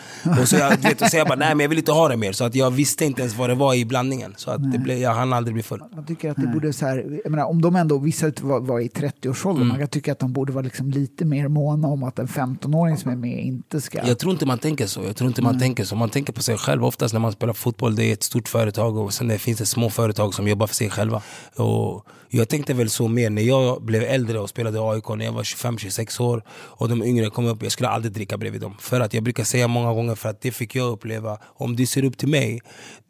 och 0.42 0.48
så 0.48 0.56
jag, 0.56 0.78
vet, 0.78 1.02
och 1.02 1.08
så 1.08 1.18
jag 1.18 1.28
bara, 1.28 1.36
nej 1.36 1.56
men 1.56 1.60
jag 1.60 1.70
vill 1.70 1.78
inte 1.78 1.92
ha 1.92 2.08
det 2.08 2.18
mer. 2.18 2.32
Så 2.32 2.44
att 2.44 2.56
jag 2.56 2.72
visste 2.72 3.06
inte 3.06 3.22
ens 3.22 3.36
vad 3.36 3.50
det 3.50 3.56
var 3.56 3.74
i 3.74 3.86
blandningen. 3.86 4.34
Så 4.38 4.52
att 4.52 4.72
det 4.72 4.78
blev, 4.78 4.98
jag 4.98 5.14
hann 5.14 5.34
aldrig 5.34 5.54
bli 5.54 5.64
full. 5.64 5.84
Jag 5.96 6.08
tycker 6.08 6.32
att 6.32 6.38
det 6.38 6.48
borde 6.48 6.74
så 6.74 6.86
här, 6.86 7.20
jag 7.24 7.32
menar, 7.32 7.46
om 7.46 7.62
de 7.62 7.76
ändå, 7.76 7.98
vissa 7.98 8.32
var, 8.42 8.60
var 8.60 8.80
i 8.80 8.88
30-årsåldern, 8.88 9.62
mm. 9.62 9.68
man 9.68 9.80
kan 9.80 9.88
tycka 9.88 10.12
att 10.12 10.20
de 10.20 10.34
borde 10.34 10.54
vara 10.54 10.64
liksom 10.64 10.92
lite 10.92 11.26
mer 11.26 11.48
måna 11.48 11.88
om 11.88 12.04
att 12.04 12.20
en 12.20 12.28
15-åring 12.28 12.98
som 12.98 13.12
är 13.12 13.16
med 13.16 13.44
inte 13.46 13.82
ska... 13.82 14.08
Jag 14.08 14.20
tror 14.20 14.32
inte 14.32 14.46
man 14.46 14.60
tänker 14.60 14.88
så. 14.88 15.04
Jag 15.04 15.16
tror 15.16 15.28
inte 15.28 15.42
man 15.42 15.60
tänker 15.60 15.84
så. 15.84 15.96
Man 15.96 16.10
tänker 16.10 16.34
på 16.34 16.44
sig 16.44 16.58
själv. 16.58 16.86
Oftast 16.86 17.14
när 17.14 17.22
man 17.22 17.32
spelar 17.32 17.54
fotboll, 17.54 17.96
det 17.96 18.06
är 18.06 18.14
ett 18.14 18.24
stort 18.24 18.48
företag 18.48 18.98
och 18.98 19.14
sen 19.14 19.28
det 19.28 19.38
finns 19.38 19.58
det 19.58 19.66
små 19.66 19.90
företag 19.90 20.34
som 20.34 20.48
jobbar 20.48 20.68
för 20.68 20.76
sig 20.76 20.90
själva. 20.90 21.22
Och 21.56 22.06
jag 22.30 22.50
tänkte 22.50 22.74
väl 22.74 22.90
så 22.90 23.08
mer 23.08 23.30
när 23.30 23.42
jag 23.42 23.59
jag 23.64 23.82
blev 23.82 24.04
äldre 24.04 24.40
och 24.40 24.50
spelade 24.50 24.80
AIK 24.82 25.10
när 25.10 25.26
jag 25.26 25.32
var 25.32 25.44
25-26 25.44 26.22
år 26.22 26.44
och 26.50 26.90
de 26.90 27.04
yngre 27.04 27.30
kom 27.30 27.46
upp. 27.46 27.64
Jag 27.64 27.72
skulle 27.72 27.90
aldrig 27.90 28.14
dricka 28.14 28.38
bredvid 28.38 28.62
dem. 28.62 28.76
För 28.80 29.00
att 29.00 29.14
jag 29.14 29.24
brukar 29.24 29.44
säga 29.44 29.68
många 29.68 29.94
gånger, 29.94 30.16
för 30.16 30.30
att 30.30 30.42
det 30.42 30.52
fick 30.52 30.76
jag 30.76 30.92
uppleva. 30.92 31.38
Om 31.44 31.76
du 31.76 31.86
ser 31.86 32.04
upp 32.06 32.18
till 32.18 32.28
mig, 32.30 32.62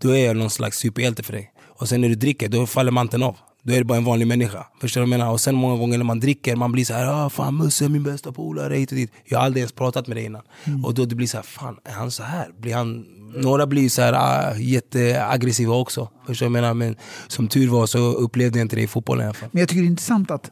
då 0.01 0.09
är 0.15 0.25
jag 0.25 0.35
någon 0.35 0.49
slags 0.49 0.77
superhjälte 0.77 1.23
för 1.23 1.33
dig. 1.33 1.51
Och 1.67 1.89
sen 1.89 2.01
när 2.01 2.09
du 2.09 2.15
dricker, 2.15 2.49
då 2.49 2.65
faller 2.65 2.91
manteln 2.91 3.23
av. 3.23 3.37
Då 3.63 3.73
är 3.73 3.77
det 3.77 3.83
bara 3.83 3.97
en 3.97 4.03
vanlig 4.03 4.27
människa. 4.27 4.65
Förstår 4.81 5.01
du 5.01 5.07
vad 5.07 5.13
jag 5.13 5.19
menar? 5.19 5.31
Och 5.31 5.41
sen 5.41 5.55
många 5.55 5.77
gånger 5.77 5.97
när 5.97 6.05
man 6.05 6.19
dricker, 6.19 6.55
man 6.55 6.71
blir 6.71 6.85
så 6.85 6.93
här, 6.93 7.25
ah, 7.25 7.29
fan 7.29 7.57
Musse 7.57 7.85
är 7.85 7.89
min 7.89 8.03
bästa 8.03 8.31
polare 8.31 8.75
hit 8.75 8.91
och 8.91 8.97
dit. 8.97 9.11
Jag 9.25 9.37
har 9.37 9.45
aldrig 9.45 9.61
ens 9.61 9.71
pratat 9.71 10.07
med 10.07 10.17
dig 10.17 10.25
innan. 10.25 10.41
Mm. 10.63 10.85
Och 10.85 10.93
då 10.93 11.05
det 11.05 11.15
blir 11.15 11.27
så 11.27 11.37
här, 11.37 11.43
fan 11.43 11.77
är 11.83 11.91
han 11.91 12.11
så 12.11 12.23
här? 12.23 12.51
Blir 12.59 12.75
han... 12.75 13.05
Några 13.35 13.67
blir 13.67 13.89
så 13.89 14.01
här 14.01 14.13
ah, 14.13 14.55
jätteaggressiva 14.57 15.75
också. 15.75 16.09
Förstår 16.27 16.45
du 16.45 16.51
vad 16.51 16.57
jag 16.57 16.63
menar? 16.63 16.73
Men 16.73 16.95
som 17.27 17.47
tur 17.47 17.69
var 17.69 17.85
så 17.85 17.99
upplevde 17.99 18.59
jag 18.59 18.65
inte 18.65 18.75
det 18.75 18.81
i 18.81 18.87
fotbollen 18.87 19.23
i 19.23 19.25
alla 19.25 19.33
fall. 19.33 19.49
Men 19.51 19.59
jag 19.59 19.69
tycker 19.69 19.81
det 19.81 19.87
är 19.87 19.89
intressant 19.89 20.31
att 20.31 20.51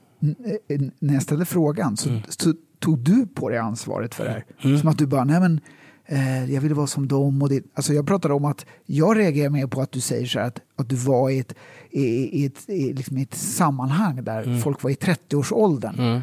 när 1.00 1.14
jag 1.14 1.24
ställde 1.24 1.46
frågan 1.46 1.98
så, 1.98 2.10
mm. 2.10 2.22
så 2.30 2.54
tog 2.80 3.00
du 3.00 3.28
på 3.28 3.50
dig 3.50 3.58
ansvaret 3.58 4.16
för 4.16 4.24
det 4.26 4.30
här. 4.30 4.46
Mm. 4.62 4.80
Som 4.80 4.90
att 4.90 4.98
du 4.98 5.06
bara, 5.06 5.24
nej 5.24 5.40
men 5.40 5.60
eh, 6.06 6.54
jag 6.54 6.62
ville 6.62 6.76
vara 6.76 6.88
som 6.88 7.08
dem. 7.08 7.42
Och 7.42 7.50
det, 7.50 7.64
alltså 7.74 7.94
jag 7.94 8.08
pratade 8.08 8.34
om 8.34 8.46
att 8.46 8.66
jag 8.86 9.18
reagerar 9.18 9.50
mer 9.50 9.68
på 9.68 9.82
att 9.82 9.92
du 9.92 10.02
säger 10.02 10.26
så 10.26 10.40
här 10.40 10.48
att, 10.48 10.60
att 10.76 10.90
du 10.90 10.96
var 10.96 11.30
i 11.30 11.40
ett, 11.40 11.54
i, 11.92 12.06
i 12.42 12.46
ett, 12.46 12.70
i, 12.70 12.94
liksom 12.94 13.18
ett 13.18 13.36
sammanhang 13.36 14.24
där 14.24 14.44
mm. 14.44 14.62
folk 14.62 14.84
var 14.84 14.92
i 14.92 14.94
30-årsåldern. 14.94 16.00
Mm. 16.00 16.22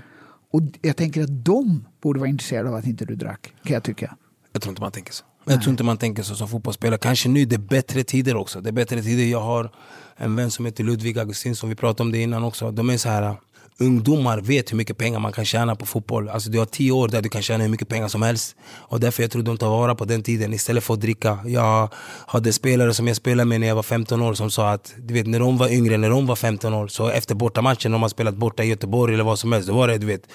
Och 0.50 0.62
jag 0.82 0.96
tänker 0.96 1.22
att 1.22 1.44
de 1.44 1.84
borde 2.02 2.20
vara 2.20 2.28
intresserade 2.28 2.68
av 2.68 2.74
att 2.74 2.86
inte 2.86 3.04
du 3.04 3.14
drack, 3.14 3.52
kan 3.64 3.74
jag 3.74 3.82
tycka. 3.82 4.16
Jag 4.52 4.62
tror 4.62 4.70
inte 4.72 4.82
man 4.82 4.92
tänker 4.92 5.12
så. 5.12 5.24
Jag 5.44 5.62
tror 5.62 5.70
inte 5.70 5.84
man 5.84 5.96
tänker 5.96 6.22
så 6.22 6.34
som 6.34 6.48
fotbollsspelare. 6.48 6.98
Kanske 6.98 7.28
nu, 7.28 7.44
det 7.44 7.56
är 7.56 7.58
bättre 7.58 8.04
tider 8.04 8.36
också. 8.36 8.60
Det 8.60 8.70
är 8.70 8.72
bättre 8.72 9.02
tider. 9.02 9.24
Jag 9.24 9.40
har 9.40 9.70
en 10.16 10.36
vän 10.36 10.50
som 10.50 10.64
heter 10.64 10.84
Ludvig 10.84 11.18
Augustin, 11.18 11.56
som 11.56 11.68
vi 11.68 11.74
pratade 11.74 12.02
om 12.02 12.12
det 12.12 12.18
innan 12.18 12.44
också. 12.44 12.70
De 12.70 12.90
är 12.90 12.96
så 12.96 13.08
här 13.08 13.36
ungdomar 13.78 14.38
vet 14.40 14.72
hur 14.72 14.76
mycket 14.76 14.98
pengar 14.98 15.18
man 15.18 15.32
kan 15.32 15.44
tjäna 15.44 15.76
på 15.76 15.86
fotboll. 15.86 16.28
Alltså 16.28 16.50
du 16.50 16.58
har 16.58 16.66
tio 16.66 16.92
år 16.92 17.08
där 17.08 17.22
du 17.22 17.28
kan 17.28 17.42
tjäna 17.42 17.64
hur 17.64 17.70
mycket 17.70 17.88
pengar 17.88 18.08
som 18.08 18.22
helst. 18.22 18.56
Och 18.72 19.00
därför 19.00 19.22
jag 19.22 19.30
tror 19.30 19.42
de 19.42 19.58
tar 19.58 19.68
vara 19.68 19.94
på 19.94 20.04
den 20.04 20.22
tiden 20.22 20.54
istället 20.54 20.84
för 20.84 20.94
att 20.94 21.00
dricka. 21.00 21.38
Jag 21.46 21.88
hade 22.26 22.52
spelare 22.52 22.94
som 22.94 23.06
jag 23.06 23.16
spelade 23.16 23.44
med 23.44 23.60
när 23.60 23.68
jag 23.68 23.74
var 23.74 23.82
15 23.82 24.22
år 24.22 24.34
som 24.34 24.50
sa 24.50 24.70
att 24.70 24.94
du 24.98 25.14
vet, 25.14 25.26
när 25.26 25.38
de 25.38 25.58
var 25.58 25.68
yngre, 25.68 25.96
när 25.96 26.10
de 26.10 26.26
var 26.26 26.36
15 26.36 26.74
år, 26.74 26.88
så 26.88 27.08
efter 27.08 27.34
bortamatchen, 27.34 27.90
när 27.90 27.98
de 27.98 28.02
har 28.02 28.08
spelat 28.08 28.34
borta 28.34 28.64
i 28.64 28.66
Göteborg 28.66 29.14
eller 29.14 29.24
vad 29.24 29.38
som 29.38 29.52
helst, 29.52 29.68
då 29.68 29.74
var 29.74 29.88
det 29.88 29.98
du 29.98 30.06
vet 30.06 30.26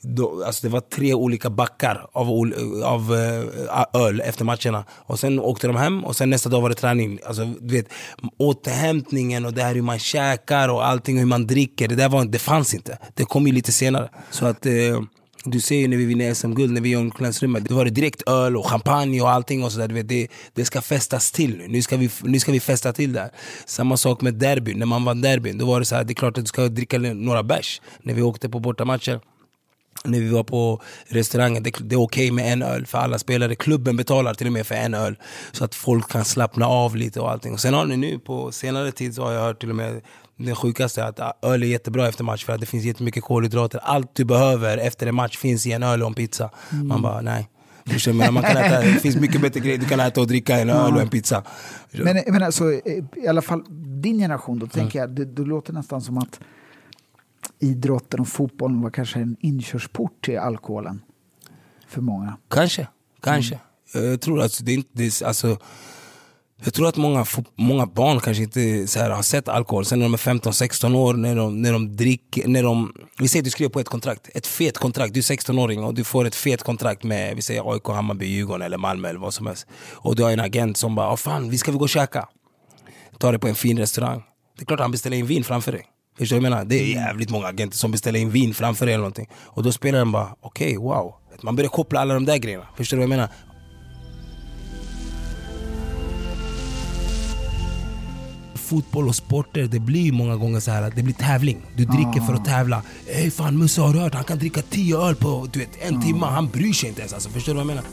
då, 0.00 0.44
alltså 0.44 0.66
det 0.66 0.72
var 0.72 0.80
tre 0.80 1.14
olika 1.14 1.50
backar 1.50 2.06
av, 2.12 2.28
av 2.84 3.12
uh, 3.12 4.02
öl 4.02 4.20
efter 4.20 4.44
matcherna. 4.44 4.84
Och 4.90 5.18
sen 5.18 5.40
åkte 5.40 5.66
de 5.66 5.76
hem 5.76 6.04
och 6.04 6.16
sen 6.16 6.30
nästa 6.30 6.48
dag 6.48 6.60
var 6.60 6.68
det 6.68 6.74
träning. 6.74 7.18
Alltså, 7.26 7.44
du 7.44 7.74
vet, 7.74 7.88
återhämtningen 8.36 9.44
och 9.44 9.52
det 9.52 9.62
här 9.62 9.74
hur 9.74 9.82
man 9.82 9.98
käkar 9.98 10.68
och 10.68 10.86
allting 10.86 11.18
hur 11.18 11.26
man 11.26 11.46
dricker. 11.46 11.88
Det, 11.88 11.94
där 11.94 12.08
var, 12.08 12.24
det 12.24 12.38
fanns 12.38 12.74
inte. 12.74 12.98
Det 13.14 13.24
kom 13.24 13.46
ju 13.46 13.52
lite 13.52 13.72
senare. 13.72 14.08
Så 14.30 14.46
att... 14.46 14.66
Uh, 14.66 15.02
du 15.44 15.60
ser 15.60 15.76
ju 15.76 15.88
när 15.88 15.96
vi 15.96 16.04
vinner 16.04 16.34
SM-guld, 16.34 16.72
när 16.72 16.80
vi 16.80 16.88
är 16.88 16.92
i 16.92 16.96
omklädningsrummet. 16.96 17.64
Då 17.64 17.74
var 17.74 17.84
det 17.84 17.90
direkt 17.90 18.28
öl 18.28 18.56
och 18.56 18.66
champagne 18.66 19.20
och 19.20 19.30
allting. 19.30 19.64
Och 19.64 19.72
så 19.72 19.78
där. 19.78 20.02
Det, 20.02 20.28
det 20.54 20.64
ska 20.64 20.80
festas 20.80 21.32
till 21.32 21.56
nu. 21.56 21.68
Nu 21.68 21.82
ska, 21.82 21.96
vi, 21.96 22.10
nu 22.22 22.40
ska 22.40 22.52
vi 22.52 22.60
festa 22.60 22.92
till 22.92 23.12
det 23.12 23.30
Samma 23.66 23.96
sak 23.96 24.20
med 24.20 24.34
derbyn. 24.34 24.78
När 24.78 24.86
man 24.86 25.04
vann 25.04 25.20
derbyn, 25.20 25.58
då 25.58 25.66
var 25.66 25.80
det 25.80 25.86
så 25.86 25.96
här, 25.96 26.04
det 26.04 26.12
är 26.12 26.14
klart 26.14 26.38
att 26.38 26.44
du 26.44 26.48
ska 26.48 26.68
dricka 26.68 26.98
några 26.98 27.42
bärs. 27.42 27.80
När 28.02 28.14
vi 28.14 28.22
åkte 28.22 28.48
på 28.48 28.60
bortamatcher 28.60 29.20
när 30.04 30.20
vi 30.20 30.28
var 30.28 30.44
på 30.44 30.82
restaurangen, 31.06 31.62
det, 31.62 31.70
det 31.80 31.94
är 31.94 32.00
okej 32.00 32.30
okay 32.30 32.32
med 32.32 32.52
en 32.52 32.62
öl 32.62 32.86
för 32.86 32.98
alla 32.98 33.18
spelare. 33.18 33.54
Klubben 33.54 33.96
betalar 33.96 34.34
till 34.34 34.46
och 34.46 34.52
med 34.52 34.66
för 34.66 34.74
en 34.74 34.94
öl. 34.94 35.16
Så 35.52 35.64
att 35.64 35.74
folk 35.74 36.10
kan 36.10 36.24
slappna 36.24 36.66
av 36.66 36.96
lite 36.96 37.20
och 37.20 37.30
allting. 37.30 37.52
Och 37.52 37.60
sen 37.60 37.74
har 37.74 37.86
ni 37.86 37.96
nu 37.96 38.18
på 38.18 38.52
senare 38.52 38.92
tid 38.92 39.14
så 39.14 39.24
har 39.24 39.32
jag 39.32 39.40
hört 39.40 39.60
till 39.60 39.70
och 39.70 39.76
med 39.76 40.00
det 40.36 40.54
sjukaste 40.54 41.04
att 41.04 41.44
öl 41.44 41.62
är 41.62 41.66
jättebra 41.66 42.08
efter 42.08 42.24
match 42.24 42.44
för 42.44 42.52
att 42.52 42.60
det 42.60 42.66
finns 42.66 42.84
jättemycket 42.84 43.24
kolhydrater. 43.24 43.80
Allt 43.82 44.14
du 44.14 44.24
behöver 44.24 44.78
efter 44.78 45.06
en 45.06 45.14
match 45.14 45.36
finns 45.36 45.66
i 45.66 45.72
en 45.72 45.82
öl 45.82 46.02
och 46.02 46.08
en 46.08 46.14
pizza. 46.14 46.50
Mm. 46.72 46.88
Man 46.88 47.02
bara, 47.02 47.20
nej. 47.20 47.48
Men 48.12 48.34
man 48.34 48.42
kan 48.42 48.56
äta, 48.56 48.80
det 48.80 49.00
finns 49.00 49.16
mycket 49.16 49.40
bättre 49.40 49.60
grejer. 49.60 49.78
Du 49.78 49.86
kan 49.86 50.00
äta 50.00 50.20
och 50.20 50.26
dricka 50.26 50.58
en 50.58 50.70
öl 50.70 50.94
och 50.94 51.00
en 51.00 51.08
pizza. 51.08 51.42
Men, 51.90 52.22
men 52.26 52.42
alltså, 52.42 52.64
i 52.72 53.26
alla 53.28 53.42
fall 53.42 53.64
din 54.02 54.18
generation, 54.18 54.58
då 54.58 54.66
tänker 54.66 54.98
mm. 54.98 55.16
jag, 55.16 55.26
det, 55.26 55.42
det 55.42 55.48
låter 55.48 55.72
nästan 55.72 56.00
som 56.00 56.18
att 56.18 56.40
idrotten 57.58 58.20
och 58.20 58.28
fotbollen 58.28 58.80
var 58.82 58.90
kanske 58.90 59.18
en 59.18 59.36
inkörsport 59.40 60.24
till 60.24 60.38
alkoholen 60.38 61.02
för 61.88 62.00
många. 62.00 62.36
Kanske, 62.50 62.88
kanske. 63.22 63.60
Mm. 63.94 64.10
Jag 64.10 64.20
tror 64.20 64.42
att 64.42 64.60
det 64.64 64.74
inte... 64.74 64.88
Det, 64.92 65.22
alltså, 65.22 65.58
jag 66.64 66.74
tror 66.74 66.88
att 66.88 66.96
många, 66.96 67.26
många 67.56 67.86
barn 67.86 68.20
kanske 68.20 68.42
inte 68.42 68.86
så 68.86 68.98
här, 68.98 69.10
har 69.10 69.22
sett 69.22 69.48
alkohol. 69.48 69.84
Sen 69.84 69.98
när 69.98 70.06
de 70.06 70.14
är 70.14 70.18
15-16 70.18 70.96
år, 70.96 71.14
när 71.14 71.36
de, 71.36 71.62
när 71.62 71.72
de 71.72 71.96
dricker... 71.96 72.48
När 72.48 72.62
de, 72.62 72.94
vi 73.18 73.28
säger 73.28 73.42
att 73.42 73.44
du 73.44 73.50
skriver 73.50 73.70
på 73.70 73.80
ett 73.80 73.88
kontrakt, 73.88 74.28
ett 74.34 74.46
fet 74.46 74.78
kontrakt. 74.78 75.14
Du 75.14 75.20
är 75.20 75.24
16-åring 75.24 75.84
och 75.84 75.94
du 75.94 76.04
får 76.04 76.24
ett 76.24 76.34
fet 76.34 76.62
kontrakt 76.62 77.02
med 77.02 77.36
vi 77.36 77.42
säger 77.42 77.72
AIK, 77.72 77.86
Hammarby, 77.86 78.26
Djurgården 78.26 78.62
eller 78.62 78.78
Malmö 78.78 79.08
eller 79.08 79.20
vad 79.20 79.34
som 79.34 79.46
helst. 79.46 79.66
Och 79.92 80.16
du 80.16 80.22
har 80.22 80.30
en 80.30 80.40
agent 80.40 80.76
som 80.76 80.94
bara, 80.94 81.16
fan 81.16 81.50
vi 81.50 81.58
ska 81.58 81.72
vi 81.72 81.78
gå 81.78 81.84
och 81.84 81.88
käka? 81.88 82.28
Ta 83.18 83.32
det 83.32 83.38
på 83.38 83.48
en 83.48 83.54
fin 83.54 83.78
restaurang. 83.78 84.22
Det 84.56 84.62
är 84.62 84.66
klart 84.66 84.80
han 84.80 84.90
beställer 84.90 85.16
in 85.16 85.26
vin 85.26 85.44
framför 85.44 85.72
dig. 85.72 85.86
Förstår 86.18 86.36
du 86.36 86.40
vad 86.40 86.46
jag 86.46 86.50
menar? 86.50 86.64
Det 86.64 86.76
är 86.76 86.86
jävligt 86.86 87.30
många 87.30 87.46
agenter 87.46 87.76
som 87.76 87.90
beställer 87.90 88.20
in 88.20 88.30
vin 88.30 88.54
framför 88.54 88.86
dig 88.86 88.94
eller 88.94 89.02
någonting. 89.02 89.28
Och 89.34 89.62
då 89.62 89.72
spelar 89.72 89.98
den 89.98 90.12
bara, 90.12 90.34
okej, 90.40 90.78
okay, 90.78 90.88
wow. 90.88 91.14
Man 91.42 91.56
börjar 91.56 91.70
koppla 91.70 92.00
alla 92.00 92.14
de 92.14 92.24
där 92.24 92.36
grejerna. 92.36 92.66
Förstår 92.76 92.96
du 92.96 93.00
vad 93.00 93.02
jag 93.02 93.10
menar? 93.10 93.28
fotboll 98.68 99.08
och 99.08 99.16
sporter, 99.16 99.64
det 99.64 99.80
blir 99.80 100.12
många 100.12 100.36
gånger 100.36 100.60
så 100.60 100.70
här 100.70 100.82
att 100.82 100.96
det 100.96 101.02
blir 101.02 101.14
tävling. 101.14 101.66
Du 101.76 101.84
dricker 101.84 102.20
för 102.26 102.34
att 102.34 102.44
tävla. 102.44 102.82
Ey 103.06 103.30
fan 103.30 103.58
Musse 103.58 103.80
har 103.80 103.92
du 103.92 103.98
hört? 103.98 104.14
Han 104.14 104.24
kan 104.24 104.38
dricka 104.38 104.62
10 104.62 104.98
öl 104.98 105.14
på 105.14 105.48
du 105.52 105.58
vet, 105.58 105.70
en 105.80 106.02
timme. 106.02 106.26
Han 106.26 106.48
bryr 106.48 106.72
sig 106.72 106.88
inte 106.88 107.00
ens. 107.00 107.12
Alltså, 107.12 107.30
förstår 107.30 107.52
du 107.52 107.56
vad 107.56 107.60
jag 107.60 107.66
menar? 107.66 107.84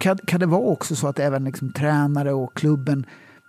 Kan, 0.00 0.18
kan 0.26 0.40
det 0.40 0.46
vara 0.46 0.60
också 0.60 0.96
så 0.96 1.08
att 1.08 1.18
även 1.18 1.44
liksom 1.44 1.72
tränare 1.72 2.32
och 2.32 2.56
klubben 2.56 3.06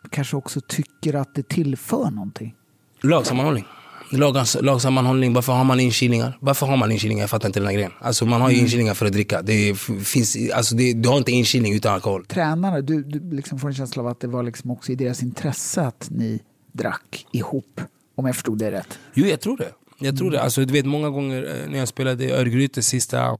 kanske 0.10 0.38
också 0.38 0.62
tycker 0.68 1.14
att 1.14 1.36
det 1.36 1.48
tillför 1.48 2.12
någonting? 2.12 2.56
Lagsammanhållning. 3.02 3.66
Lags, 4.12 4.58
lagsammanhållning, 4.62 5.34
varför 5.34 5.54
har 5.54 5.64
man 5.64 5.80
inkilningar? 5.80 6.38
Varför 6.40 6.66
har 6.66 6.78
man 6.78 6.92
inkilningar? 6.92 7.24
Jag 7.24 7.30
fattar 7.30 7.48
inte 7.50 7.60
den 7.60 7.68
här 7.68 7.74
grejen. 7.74 7.92
Alltså 8.00 8.26
man 8.26 8.42
har 8.42 8.50
ju 8.50 8.54
mm. 8.54 8.66
inkilningar 8.66 8.94
för 8.94 9.06
att 9.06 9.14
dricka. 9.14 9.42
Det 9.42 9.76
finns, 10.04 10.38
alltså 10.54 10.76
det, 10.76 10.94
du 10.94 11.10
har 11.10 11.18
inte 11.18 11.32
inkilning 11.32 11.74
utan 11.74 11.94
alkohol. 11.94 12.26
Tränare, 12.26 12.82
du, 12.82 13.04
du 13.04 13.36
liksom 13.36 13.60
får 13.60 13.68
en 13.68 13.74
känsla 13.74 14.02
av 14.04 14.08
att 14.08 14.20
det 14.20 14.28
var 14.28 14.44
liksom 14.44 14.72
också 14.72 14.92
i 14.92 14.96
deras 14.96 15.24
intresse 15.24 15.82
att 15.82 16.08
ni 16.10 16.42
drack 16.72 17.26
ihop. 17.32 17.82
Om 18.16 18.26
jag 18.26 18.36
förstod 18.36 18.58
det 18.58 18.72
rätt. 18.72 19.00
Jo, 19.14 19.26
jag 19.26 19.42
tror 19.42 19.58
det. 19.58 19.72
Jag 20.00 20.18
tror 20.18 20.32
det. 20.32 20.42
Alltså, 20.42 20.66
du 20.66 20.74
vet, 20.74 20.86
många 20.86 21.10
gånger 21.10 21.44
eh, 21.44 21.72
när 21.72 21.80
jag 21.80 21.88
spelade 21.88 22.26
i 22.26 22.32
Örgryte 22.32 22.82
sista, 22.82 23.38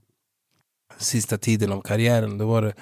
sista 0.98 1.38
tiden 1.38 1.72
av 1.72 1.82
karriären, 1.82 2.38
då 2.38 2.46
var 2.46 2.62
det 2.62 2.74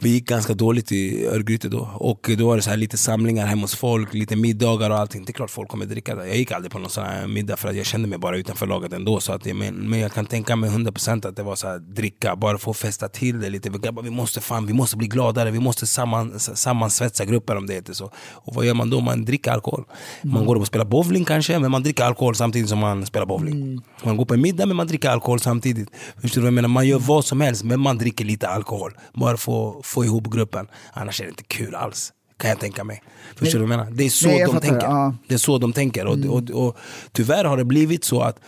vi 0.00 0.08
gick 0.08 0.28
ganska 0.28 0.54
dåligt 0.54 0.92
i 0.92 1.26
Örgryte 1.26 1.68
då. 1.68 1.90
Och 1.94 2.30
då 2.38 2.46
var 2.46 2.56
det 2.56 2.62
så 2.62 2.70
här 2.70 2.76
lite 2.76 2.98
samlingar 2.98 3.46
hemma 3.46 3.62
hos 3.62 3.74
folk, 3.74 4.14
lite 4.14 4.36
middagar 4.36 4.90
och 4.90 4.98
allting. 4.98 5.24
Det 5.24 5.30
är 5.30 5.32
klart 5.32 5.50
folk 5.50 5.68
kommer 5.68 5.86
dricka 5.86 6.14
där. 6.14 6.24
Jag 6.24 6.36
gick 6.36 6.52
aldrig 6.52 6.72
på 6.72 6.78
någon 6.78 6.90
sån 6.90 7.04
här 7.04 7.26
middag 7.26 7.56
för 7.56 7.68
att 7.68 7.76
jag 7.76 7.86
kände 7.86 8.08
mig 8.08 8.18
bara 8.18 8.36
utanför 8.36 8.66
laget 8.66 8.92
ändå. 8.92 9.20
Så 9.20 9.32
att, 9.32 9.44
men, 9.44 9.74
men 9.74 10.00
jag 10.00 10.12
kan 10.12 10.26
tänka 10.26 10.56
mig 10.56 10.70
100% 10.70 11.28
att 11.28 11.36
det 11.36 11.42
var 11.42 11.56
så 11.56 11.68
här, 11.68 11.78
dricka, 11.78 12.36
bara 12.36 12.58
få 12.58 12.74
festa 12.74 13.08
till 13.08 13.40
det 13.40 13.50
lite. 13.50 13.70
Vi 14.02 14.10
måste, 14.10 14.40
fan, 14.40 14.66
vi 14.66 14.72
måste 14.72 14.96
bli 14.96 15.08
gladare, 15.08 15.50
vi 15.50 15.60
måste 15.60 15.86
samman, 15.86 16.40
sammansvetsa 16.40 17.24
grupper 17.24 17.56
om 17.56 17.66
det 17.66 17.74
heter 17.74 17.92
så. 17.92 18.10
Och 18.30 18.54
vad 18.54 18.66
gör 18.66 18.74
man 18.74 18.90
då? 18.90 19.00
Man 19.00 19.24
dricker 19.24 19.50
alkohol. 19.50 19.84
Man 20.22 20.46
går 20.46 20.56
och 20.56 20.66
spelar 20.66 20.84
bowling 20.84 21.24
kanske, 21.24 21.58
men 21.58 21.70
man 21.70 21.82
dricker 21.82 22.04
alkohol 22.04 22.34
samtidigt 22.34 22.68
som 22.68 22.78
man 22.78 23.06
spelar 23.06 23.26
bowling. 23.26 23.62
Mm. 23.62 23.82
Man 24.04 24.16
går 24.16 24.24
på 24.24 24.34
en 24.34 24.40
middag 24.40 24.66
men 24.66 24.76
man 24.76 24.86
dricker 24.86 25.10
alkohol 25.10 25.40
samtidigt. 25.40 25.88
Förstår 26.22 26.40
du 26.40 26.40
vad 26.40 26.46
jag 26.46 26.54
menar? 26.54 26.68
Man 26.68 26.86
gör 26.86 26.98
vad 26.98 27.24
som 27.24 27.40
helst 27.40 27.64
men 27.64 27.80
man 27.80 27.98
dricker 27.98 28.24
lite 28.24 28.48
alkohol. 28.48 28.92
Bara 29.14 29.36
för 29.36 29.82
få 29.86 30.04
ihop 30.04 30.30
gruppen. 30.30 30.68
Annars 30.92 31.20
är 31.20 31.24
det 31.24 31.30
inte 31.30 31.44
kul 31.44 31.74
alls. 31.74 32.12
Kan 32.36 32.50
jag 32.50 32.60
tänka 32.60 32.84
mig. 32.84 33.02
Förstår 33.36 33.58
du 33.58 33.66
vad 33.66 33.72
jag 33.72 33.78
menar? 33.78 33.92
Det 33.92 34.04
är 34.04 34.10
så 34.10 34.28
Nej, 34.28 34.44
de 34.46 34.60
tänker. 34.60 34.86
Ja. 34.86 35.14
Det 35.28 35.34
är 35.34 35.38
så 35.38 35.58
de 35.58 35.72
tänker. 35.72 36.06
Mm. 36.06 36.30
Och, 36.30 36.36
och, 36.36 36.66
och, 36.66 36.76
tyvärr 37.12 37.44
har 37.44 37.56
det 37.56 37.64
blivit 37.64 38.04
så 38.04 38.20
att 38.20 38.40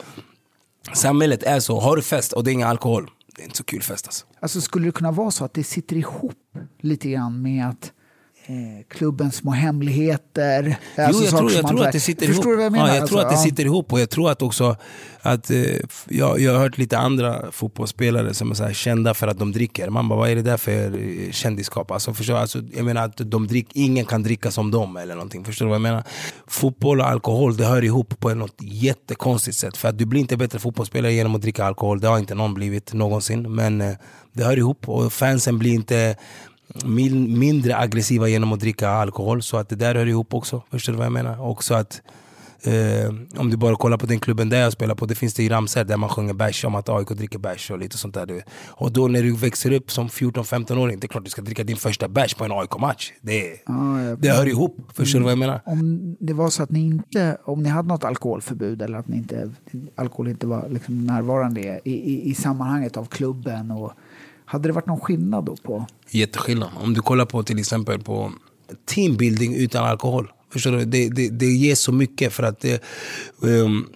samhället 0.93 1.43
är 1.43 1.61
så. 1.61 1.81
Har 1.81 1.97
du 1.97 2.03
fest 2.03 2.33
och 2.33 2.45
det 2.45 2.51
är 2.51 2.53
ingen 2.53 2.69
alkohol, 2.69 3.11
det 3.37 3.43
är 3.43 3.45
inte 3.45 3.57
så 3.57 3.65
kul 3.65 3.83
fest 3.83 4.07
alltså. 4.07 4.27
alltså 4.41 4.61
skulle 4.61 4.87
det 4.87 4.93
kunna 4.93 5.13
vara 5.13 5.31
så 5.31 5.45
att 5.45 5.55
det 5.55 5.65
sitter 5.65 5.97
ihop 5.97 6.35
lite 6.81 7.11
grann 7.11 7.43
med 7.43 7.69
att 7.69 7.93
klubbens 8.89 9.37
små 9.37 9.51
hemligheter. 9.51 10.77
Jo, 10.97 11.05
alltså 11.05 11.25
jag, 11.25 11.37
tror, 11.39 11.53
jag 11.53 11.69
tror 11.69 11.87
att 11.87 11.93
det 11.93 12.01
sitter 12.01 12.25
ihop. 12.25 12.37
Förstår 12.37 12.51
du 12.51 12.57
vad 12.57 12.65
jag 12.65 12.73
menar? 12.73 12.87
Ja, 12.87 12.95
jag 12.95 13.03
alltså, 13.03 13.17
tror 13.17 13.27
att 13.27 13.31
det 13.31 13.37
sitter 13.37 13.65
ihop 13.65 13.93
och 13.93 14.01
jag 14.01 14.11
tror 14.11 14.31
att 14.31 14.43
också 14.43 14.77
att 15.21 15.51
eh, 15.51 15.63
jag, 16.09 16.41
jag 16.41 16.53
har 16.53 16.59
hört 16.59 16.79
lite 16.79 16.99
andra 16.99 17.53
fotbollsspelare 17.53 18.35
som 18.35 18.51
är 18.51 18.55
så 18.55 18.69
kända 18.69 19.15
för 19.15 19.27
att 19.27 19.39
de 19.39 19.53
dricker. 19.53 19.91
Man 19.91 20.09
bara, 20.09 20.19
vad 20.19 20.31
är 20.31 20.35
det 20.35 20.43
där 20.43 20.57
för 20.57 20.73
eh, 20.73 21.31
kändisskap? 21.31 21.91
Alltså, 21.91 22.15
förstår, 22.15 22.35
alltså, 22.35 22.63
jag 22.73 22.85
menar 22.85 23.05
att 23.05 23.17
de 23.17 23.47
drick, 23.47 23.69
ingen 23.73 24.05
kan 24.05 24.23
dricka 24.23 24.51
som 24.51 24.71
dem 24.71 24.97
eller 24.97 25.15
någonting. 25.15 25.45
Förstår 25.45 25.67
du 25.67 25.69
vad 25.69 25.77
jag 25.77 25.83
menar? 25.83 26.05
Fotboll 26.47 27.01
och 27.01 27.07
alkohol, 27.07 27.57
det 27.57 27.65
hör 27.65 27.85
ihop 27.85 28.21
på 28.21 28.35
något 28.35 28.57
jättekonstigt 28.61 29.57
sätt. 29.57 29.77
För 29.77 29.89
att 29.89 29.99
du 29.99 30.07
blir 30.07 30.21
inte 30.21 30.37
bättre 30.37 30.59
fotbollsspelare 30.59 31.13
genom 31.13 31.35
att 31.35 31.43
dricka 31.43 31.65
alkohol. 31.65 32.01
Det 32.01 32.09
har 32.09 32.19
inte 32.19 32.35
någon 32.35 32.55
blivit 32.55 32.93
någonsin. 32.93 33.55
Men 33.55 33.81
eh, 33.81 33.93
det 34.33 34.45
hör 34.45 34.57
ihop 34.57 34.89
och 34.89 35.13
fansen 35.13 35.59
blir 35.59 35.75
inte 35.75 36.17
mindre 36.85 37.77
aggressiva 37.77 38.29
genom 38.29 38.53
att 38.53 38.61
dricka 38.61 38.89
alkohol. 38.89 39.43
Så 39.43 39.57
att 39.57 39.69
det 39.69 39.77
där 39.77 39.95
hör 39.95 40.07
ihop 40.07 40.35
också. 40.35 40.63
Förstår 40.71 40.93
du 40.93 40.97
vad 40.97 41.07
jag 41.07 41.13
menar? 41.13 41.51
Också 41.51 41.75
att 41.75 42.03
eh, 42.63 43.41
om 43.41 43.51
du 43.51 43.57
bara 43.57 43.77
kollar 43.77 43.97
på 43.97 44.07
den 44.07 44.21
klubben 44.21 44.49
där 44.49 44.61
jag 44.61 44.73
spelar 44.73 44.95
på, 44.95 45.07
det 45.07 45.15
finns 45.15 45.35
det 45.35 45.43
i 45.43 45.49
ramsor 45.49 45.85
där 45.85 45.97
man 45.97 46.09
sjunger 46.09 46.35
bärs 46.35 46.65
om 46.65 46.75
att 46.75 46.89
AIK 46.89 47.09
dricker 47.09 47.39
bärs 47.39 47.71
och 47.71 47.79
lite 47.79 47.99
sånt 47.99 48.15
där. 48.15 48.27
Du. 48.27 48.43
Och 48.67 48.93
då 48.93 49.09
när 49.09 49.23
du 49.23 49.37
växer 49.37 49.73
upp 49.73 49.91
som 49.91 50.09
14-15-åring, 50.09 51.01
det 51.01 51.07
är 51.07 51.09
klart 51.09 51.25
du 51.25 51.31
ska 51.31 51.43
dricka 51.43 51.65
din 51.65 51.77
första 51.77 52.09
bärs 52.09 52.35
på 52.35 52.45
en 52.45 52.53
AIK-match. 52.53 53.13
Det, 53.21 53.63
ah, 53.65 54.01
ja. 54.01 54.17
det 54.17 54.29
hör 54.29 54.47
ihop. 54.47 54.77
Förstår 54.95 55.19
du 55.19 55.23
vad 55.23 55.33
jag 55.33 55.39
menar? 55.39 55.61
Om 55.65 56.17
det 56.21 56.33
var 56.33 56.51
så 56.51 56.63
att 56.63 56.71
ni 56.71 56.81
inte, 56.81 57.39
om 57.45 57.63
ni 57.63 57.69
hade 57.69 57.89
något 57.89 58.05
alkoholförbud 58.05 58.83
eller 58.83 58.99
att 58.99 59.09
ni 59.09 59.17
inte, 59.17 59.51
alkohol 59.95 60.29
inte 60.29 60.47
var 60.47 60.69
liksom 60.69 61.07
närvarande 61.07 61.61
i, 61.61 61.91
i, 61.93 62.31
i 62.31 62.35
sammanhanget 62.35 62.97
av 62.97 63.05
klubben 63.05 63.71
och 63.71 63.93
hade 64.49 64.69
det 64.69 64.73
varit 64.73 64.87
någon 64.87 65.01
skillnad 65.01 65.45
då? 65.45 65.57
på? 65.57 65.87
Jätteskillnad. 66.11 66.71
Om 66.83 66.95
du 66.95 67.01
kollar 67.01 67.25
på 67.25 67.43
till 67.43 67.59
exempel 67.59 68.01
på 68.01 68.33
teambuilding 68.87 69.55
utan 69.55 69.85
alkohol. 69.85 70.31
Förstår 70.53 70.73
du? 70.73 70.85
Det, 70.85 71.09
det, 71.09 71.29
det 71.29 71.47
ger 71.47 71.75
så 71.75 71.93
mycket 71.93 72.33
för 72.33 72.43
att 72.43 72.61
det, 72.61 72.83
um, 73.41 73.87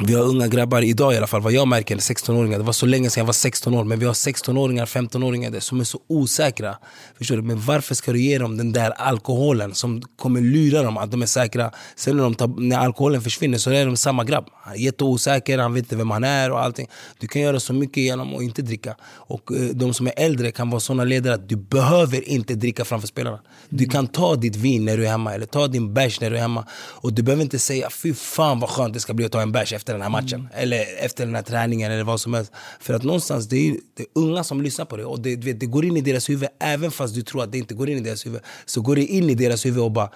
vi 0.00 0.14
har 0.14 0.22
unga 0.22 0.48
grabbar 0.48 0.82
idag 0.82 1.14
i 1.14 1.16
alla 1.16 1.26
fall, 1.26 1.40
vad 1.40 1.52
jag 1.52 1.68
märker, 1.68 1.96
16-åringar. 1.96 2.58
Det 2.58 2.64
var 2.64 2.72
så 2.72 2.86
länge 2.86 3.10
sedan 3.10 3.20
jag 3.20 3.26
var 3.26 3.32
16 3.32 3.74
år, 3.74 3.84
men 3.84 3.98
vi 3.98 4.06
har 4.06 4.12
16-åringar, 4.12 4.86
15-åringar 4.86 5.60
som 5.60 5.80
är 5.80 5.84
så 5.84 6.00
osäkra. 6.08 6.76
Förstår 7.18 7.36
du? 7.36 7.42
Men 7.42 7.60
varför 7.60 7.94
ska 7.94 8.12
du 8.12 8.20
ge 8.20 8.38
dem 8.38 8.56
den 8.56 8.72
där 8.72 8.90
alkoholen 8.90 9.74
som 9.74 10.02
kommer 10.02 10.40
lura 10.40 10.82
dem 10.82 10.98
att 10.98 11.10
de 11.10 11.22
är 11.22 11.26
säkra? 11.26 11.70
Sen 11.96 12.16
när, 12.16 12.24
de 12.24 12.34
tar, 12.34 12.60
när 12.60 12.78
alkoholen 12.78 13.22
försvinner 13.22 13.58
så 13.58 13.70
är 13.70 13.86
de 13.86 13.96
samma 13.96 14.24
grabb. 14.24 14.48
Han 14.52 14.74
är 14.74 14.78
jätteosäker, 14.78 15.58
han 15.58 15.74
vet 15.74 15.84
inte 15.84 15.96
vem 15.96 16.10
han 16.10 16.24
är 16.24 16.50
och 16.50 16.60
allting. 16.60 16.88
Du 17.18 17.28
kan 17.28 17.42
göra 17.42 17.60
så 17.60 17.72
mycket 17.72 18.02
genom 18.02 18.34
att 18.34 18.42
inte 18.42 18.62
dricka. 18.62 18.96
Och 19.04 19.52
eh, 19.52 19.58
de 19.58 19.94
som 19.94 20.06
är 20.06 20.14
äldre 20.16 20.52
kan 20.52 20.70
vara 20.70 20.80
såna 20.80 21.04
ledare 21.04 21.34
att 21.34 21.48
du 21.48 21.56
behöver 21.56 22.28
inte 22.28 22.54
dricka 22.54 22.84
framför 22.84 23.08
spelarna. 23.08 23.40
Du 23.68 23.86
kan 23.86 24.06
ta 24.06 24.36
ditt 24.36 24.56
vin 24.56 24.84
när 24.84 24.96
du 24.96 25.06
är 25.06 25.10
hemma, 25.10 25.34
eller 25.34 25.46
ta 25.46 25.66
din 25.66 25.94
bärs 25.94 26.20
när 26.20 26.30
du 26.30 26.36
är 26.36 26.40
hemma. 26.40 26.66
Och 26.74 27.12
du 27.12 27.22
behöver 27.22 27.42
inte 27.42 27.58
säga 27.58 27.90
fy 27.90 28.14
fan 28.14 28.60
vad 28.60 28.70
skönt 28.70 28.94
det 28.94 29.00
ska 29.00 29.14
bli 29.14 29.24
att 29.24 29.32
ta 29.32 29.42
en 29.42 29.52
bärs 29.52 29.72
efter 29.82 29.92
den 29.92 30.02
här 30.02 30.10
matchen. 30.10 30.40
Mm. 30.40 30.52
Eller 30.54 30.84
efter 30.98 31.26
den 31.26 31.34
här 31.34 31.42
träningen 31.42 31.92
eller 31.92 32.04
vad 32.04 32.20
som 32.20 32.34
helst. 32.34 32.52
För 32.80 32.94
att 32.94 33.02
någonstans, 33.02 33.48
det 33.48 33.56
är, 33.56 33.76
det 33.94 34.02
är 34.02 34.08
unga 34.14 34.44
som 34.44 34.62
lyssnar 34.62 34.84
på 34.84 34.96
det. 34.96 35.04
Och 35.04 35.20
det, 35.20 35.36
det, 35.36 35.66
går 35.66 35.84
in 35.84 35.96
i 35.96 36.00
deras 36.00 36.30
huvud, 36.30 36.48
även 36.60 36.90
fast 36.90 37.14
du 37.14 37.22
tror 37.22 37.42
att 37.42 37.52
det 37.52 37.58
inte 37.58 37.74
går 37.74 37.90
in 37.90 37.98
i 37.98 38.00
deras 38.00 38.26
huvud. 38.26 38.40
Så 38.66 38.80
går 38.80 38.96
det 38.96 39.06
in 39.06 39.30
i 39.30 39.34
deras 39.34 39.66
huvud 39.66 39.82
och 39.82 39.90
bara 39.90 40.10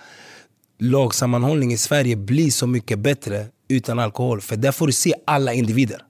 lagsammanhållning 0.78 1.72
i 1.72 1.78
Sverige 1.78 2.16
blir 2.16 2.50
så 2.50 2.66
mycket 2.66 2.98
bättre 2.98 3.46
utan 3.68 3.98
alkohol. 3.98 4.40
För 4.40 4.56
där 4.56 4.72
får 4.72 4.86
du 4.86 4.92
se 4.92 5.14
alla 5.24 5.52
individer 5.52 6.02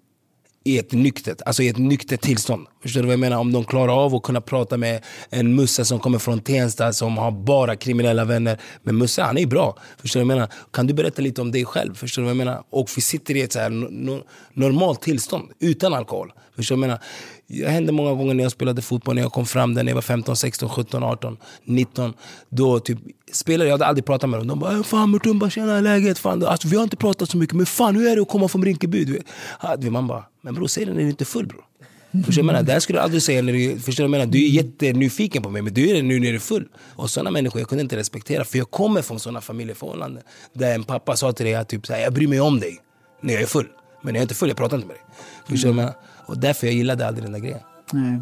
i 0.66 0.78
ett 0.78 0.92
nyktert, 0.92 1.42
alltså 1.46 1.62
i 1.62 1.68
ett 1.68 1.78
nyktert 1.78 2.20
tillstånd. 2.20 2.66
Förstår 2.82 3.00
du 3.00 3.06
vad 3.06 3.12
jag 3.12 3.20
menar? 3.20 3.36
Om 3.36 3.52
de 3.52 3.64
klarar 3.64 4.04
av 4.04 4.14
att 4.14 4.22
kunna 4.22 4.40
prata 4.40 4.76
med 4.76 5.04
en 5.30 5.54
Musse 5.54 5.84
som 5.84 6.00
kommer 6.00 6.18
från 6.18 6.40
Tensta 6.40 6.92
som 6.92 7.18
har 7.18 7.30
bara 7.30 7.76
kriminella 7.76 8.24
vänner. 8.24 8.60
Men 8.82 8.98
Musse 8.98 9.22
han 9.22 9.38
är 9.38 9.46
bra. 9.46 9.78
Förstår 9.98 10.20
du 10.20 10.26
vad 10.26 10.32
jag 10.32 10.36
menar? 10.36 10.52
Kan 10.72 10.86
du 10.86 10.94
berätta 10.94 11.22
lite 11.22 11.40
om 11.40 11.52
dig 11.52 11.64
själv? 11.64 11.94
Förstår 11.94 12.22
du 12.22 12.24
vad 12.24 12.30
jag 12.30 12.36
menar? 12.36 12.62
Och 12.70 12.88
vi 12.96 13.02
sitter 13.02 13.36
i 13.36 13.42
ett 13.42 13.52
så 13.52 13.58
här 13.58 13.70
no 13.70 14.22
normalt 14.52 15.02
tillstånd 15.02 15.50
utan 15.60 15.94
alkohol. 15.94 16.32
Förstår 16.56 16.76
du 16.76 16.80
vad 16.80 16.88
jag 16.88 16.98
menar? 16.98 17.04
Det 17.48 17.68
hände 17.68 17.92
många 17.92 18.14
gånger 18.14 18.34
när 18.34 18.42
jag 18.42 18.52
spelade 18.52 18.82
fotboll, 18.82 19.14
när 19.14 19.22
jag 19.22 19.32
kom 19.32 19.46
fram 19.46 19.74
där 19.74 19.82
när 19.82 19.90
jag 19.90 19.94
var 19.94 20.02
15, 20.02 20.36
16, 20.36 20.68
17, 20.68 21.02
18, 21.02 21.36
19. 21.64 22.14
Då 22.48 22.80
typ, 22.80 22.98
spelare, 23.32 23.68
jag 23.68 23.74
hade 23.74 23.86
aldrig 23.86 24.04
pratat 24.04 24.30
med 24.30 24.40
dem. 24.40 24.48
De 24.48 24.58
bara 24.58 24.82
“Fan 24.82 25.10
Mutumba, 25.10 25.50
tjena 25.50 25.80
läget?” 25.80 26.18
fan, 26.18 26.46
alltså, 26.46 26.68
Vi 26.68 26.76
har 26.76 26.82
inte 26.82 26.96
pratat 26.96 27.30
så 27.30 27.36
mycket, 27.36 27.56
men 27.56 27.66
fan 27.66 27.96
hur 27.96 28.08
är 28.08 28.16
det 28.16 28.22
att 28.22 28.28
komma 28.28 28.48
från 28.48 28.64
Rinkeby? 28.64 29.18
Man 29.90 30.06
bara 30.06 30.24
“Men 30.46 30.54
bror, 30.54 30.66
säg 30.66 30.84
det 30.84 30.92
när 30.92 31.00
du 31.00 31.08
inte 31.08 31.22
är 31.22 31.26
full 31.26 31.46
bror”. 31.46 31.64
Förstår 32.24 32.42
du? 32.42 32.62
Det 32.62 32.72
här 32.72 32.80
skulle 32.80 32.98
du 32.98 33.02
aldrig 33.02 33.22
säga 33.22 33.42
när 33.42 33.52
du, 33.52 33.80
förstår 33.80 34.04
du 34.04 34.10
menar? 34.10 34.26
Du 34.26 34.44
är 34.44 34.48
jättenyfiken 34.48 35.42
på 35.42 35.50
mig 35.50 35.62
men 35.62 35.74
du 35.74 35.90
är 35.90 35.94
det 35.94 36.02
nu 36.02 36.20
när 36.20 36.28
du 36.28 36.34
är 36.34 36.38
full. 36.38 36.68
Och 36.78 37.10
sådana 37.10 37.30
människor 37.30 37.60
jag 37.60 37.68
kunde 37.68 37.82
inte 37.82 37.96
respektera 37.96 38.44
för 38.44 38.58
jag 38.58 38.70
kommer 38.70 39.02
från 39.02 39.20
sådana 39.20 39.40
familjeförhållanden. 39.40 40.22
Där 40.52 40.74
en 40.74 40.84
pappa 40.84 41.16
sa 41.16 41.32
till 41.32 41.46
dig 41.46 41.54
att 41.54 41.68
typ, 41.68 41.88
jag 41.88 42.12
bryr 42.12 42.28
mig 42.28 42.40
om 42.40 42.60
dig 42.60 42.78
när 43.20 43.32
jag 43.34 43.42
är 43.42 43.46
full. 43.46 43.68
Men 44.02 44.12
när 44.12 44.18
jag 44.18 44.20
är 44.20 44.22
inte 44.24 44.34
full, 44.34 44.48
jag 44.48 44.56
pratar 44.56 44.76
inte 44.76 44.88
med 44.88 44.96
dig. 44.96 45.04
Förstår 45.48 45.68
mm. 45.68 45.76
du 45.76 45.82
menar? 45.82 45.96
Och 46.26 46.38
därför 46.38 46.66
jag 46.66 46.74
gillade 46.76 47.06
aldrig 47.06 47.24
den 47.24 47.32
där 47.32 47.40
grejen. 47.40 47.60
Nej. 47.92 48.20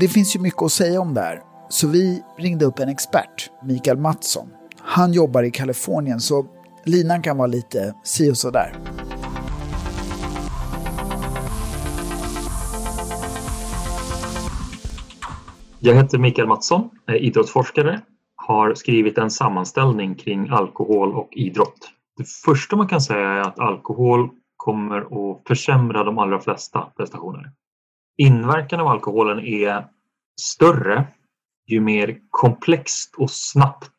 Det 0.00 0.08
finns 0.08 0.36
ju 0.36 0.40
mycket 0.40 0.62
att 0.62 0.72
säga 0.72 1.00
om 1.00 1.14
det 1.14 1.20
här. 1.20 1.42
Så 1.68 1.88
vi 1.88 2.22
ringde 2.38 2.64
upp 2.64 2.78
en 2.78 2.88
expert, 2.88 3.50
Mikael 3.64 3.98
Mattsson. 3.98 4.48
Han 4.78 5.12
jobbar 5.12 5.42
i 5.42 5.50
Kalifornien 5.50 6.20
så 6.20 6.46
linan 6.88 7.22
kan 7.22 7.36
vara 7.36 7.46
lite 7.46 7.94
si 8.02 8.30
och 8.30 8.36
så 8.36 8.50
där. 8.50 8.72
Jag 15.80 15.94
heter 15.94 16.18
Mikael 16.18 16.48
Mattsson, 16.48 16.90
är 17.06 17.14
idrottsforskare, 17.14 18.00
har 18.36 18.74
skrivit 18.74 19.18
en 19.18 19.30
sammanställning 19.30 20.14
kring 20.14 20.48
alkohol 20.48 21.14
och 21.14 21.28
idrott. 21.32 21.90
Det 22.16 22.28
första 22.28 22.76
man 22.76 22.88
kan 22.88 23.00
säga 23.00 23.28
är 23.28 23.40
att 23.40 23.58
alkohol 23.58 24.30
kommer 24.56 25.00
att 25.00 25.42
försämra 25.48 26.04
de 26.04 26.18
allra 26.18 26.40
flesta 26.40 26.92
prestationer. 26.96 27.52
Inverkan 28.16 28.80
av 28.80 28.86
alkoholen 28.86 29.38
är 29.38 29.86
större 30.40 31.06
ju 31.66 31.80
mer 31.80 32.18
komplext 32.30 33.14
och 33.18 33.30
snabbt 33.30 33.92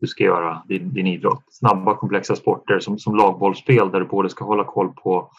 du 0.00 0.06
ska 0.06 0.24
göra 0.24 0.62
din, 0.68 0.94
din 0.94 1.06
idrott. 1.06 1.44
Snabba 1.50 1.94
komplexa 1.94 2.36
sporter 2.36 2.78
som, 2.78 2.98
som 2.98 3.16
lagbollspel 3.16 3.90
där 3.90 4.00
du 4.00 4.06
både 4.06 4.28
ska 4.28 4.44
hålla 4.44 4.64
koll 4.64 4.92
på, 4.92 5.30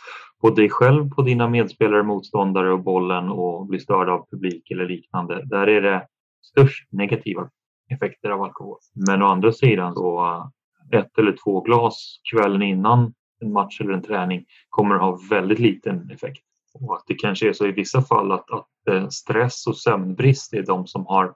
på 0.42 0.50
dig 0.50 0.70
själv, 0.70 1.10
på 1.10 1.22
dina 1.22 1.50
medspelare, 1.50 2.04
motståndare 2.04 2.72
och 2.72 2.84
bollen 2.84 3.30
och 3.30 3.66
bli 3.68 3.80
störd 3.80 4.10
av 4.10 4.26
publik 4.32 4.72
eller 4.72 4.88
liknande. 4.88 5.46
Där 5.46 5.68
är 5.68 5.82
det 5.82 6.08
störst 6.42 6.92
negativa 6.92 7.50
effekter 7.90 8.30
av 8.30 8.44
alkohol. 8.44 8.78
Men 9.08 9.24
å 9.24 9.26
andra 9.26 9.52
sidan 9.52 9.94
så 9.94 10.26
eh, 10.26 11.00
ett 11.00 11.18
eller 11.18 11.36
två 11.44 11.62
glas 11.62 12.20
kvällen 12.32 12.62
innan 12.62 13.14
en 13.42 13.52
match 13.54 13.82
eller 13.82 13.94
en 13.94 14.04
träning 14.04 14.46
kommer 14.70 14.96
att 14.96 15.02
ha 15.02 15.20
väldigt 15.30 15.60
liten 15.60 16.12
effekt. 16.12 16.44
Och 16.74 16.96
att 16.96 17.04
det 17.08 17.14
kanske 17.14 17.50
är 17.50 17.54
så 17.54 17.68
i 17.68 17.72
vissa 17.72 18.02
fall 18.02 18.32
att, 18.32 18.52
att 18.52 18.68
eh, 18.90 19.08
stress 19.08 19.68
och 19.68 19.78
sömnbrist 19.78 20.54
är 20.54 20.64
de 20.64 20.88
som 20.88 21.06
har 21.06 21.34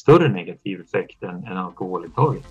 större 0.00 0.28
negativ 0.28 0.80
effekt 0.80 1.22
än, 1.22 1.44
än 1.44 1.56
alkoholintaget. 1.56 2.46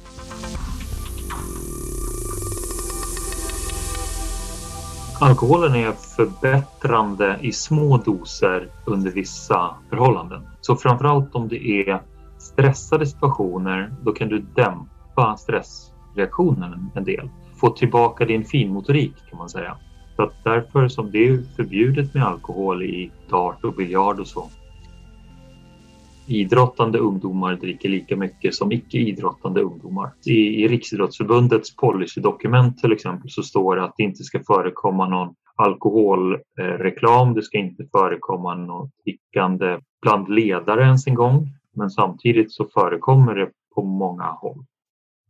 Alkoholen 5.21 5.75
är 5.75 5.91
förbättrande 5.91 7.39
i 7.41 7.51
små 7.51 7.97
doser 7.97 8.69
under 8.85 9.11
vissa 9.11 9.75
förhållanden. 9.89 10.41
Så 10.61 10.75
framförallt 10.75 11.35
om 11.35 11.47
det 11.47 11.67
är 11.67 12.01
stressade 12.37 13.05
situationer, 13.05 13.93
då 14.03 14.11
kan 14.11 14.29
du 14.29 14.39
dämpa 14.39 15.37
stressreaktionen 15.37 16.91
en 16.95 17.03
del. 17.03 17.29
Få 17.55 17.69
tillbaka 17.69 18.25
din 18.25 18.45
finmotorik 18.45 19.13
kan 19.29 19.37
man 19.37 19.49
säga. 19.49 19.77
Så 20.15 20.23
att 20.23 20.43
därför 20.43 20.87
som 20.87 21.11
det 21.11 21.27
är 21.27 21.55
förbjudet 21.55 22.13
med 22.13 22.23
alkohol 22.23 22.83
i 22.83 23.11
dart 23.29 23.63
och 23.63 23.73
biljard 23.73 24.19
och 24.19 24.27
så 24.27 24.49
idrottande 26.29 26.99
ungdomar 26.99 27.55
dricker 27.55 27.89
lika 27.89 28.15
mycket 28.15 28.55
som 28.55 28.71
icke 28.71 28.97
idrottande 28.97 29.61
ungdomar. 29.61 30.11
I, 30.25 30.63
i 30.63 30.67
Riksidrottsförbundets 30.67 31.75
policydokument 31.75 32.77
till 32.77 32.91
exempel 32.91 33.29
så 33.29 33.43
står 33.43 33.75
det 33.75 33.83
att 33.83 33.93
det 33.97 34.03
inte 34.03 34.23
ska 34.23 34.39
förekomma 34.47 35.09
någon 35.09 35.33
alkoholreklam, 35.55 37.33
det 37.33 37.41
ska 37.41 37.57
inte 37.57 37.85
förekomma 37.91 38.55
något 38.55 38.89
drickande 39.05 39.79
bland 40.01 40.29
ledare 40.29 40.83
ens 40.83 41.07
en 41.07 41.15
gång. 41.15 41.47
Men 41.75 41.89
samtidigt 41.89 42.51
så 42.51 42.65
förekommer 42.73 43.35
det 43.35 43.49
på 43.75 43.83
många 43.83 44.23
håll. 44.23 44.65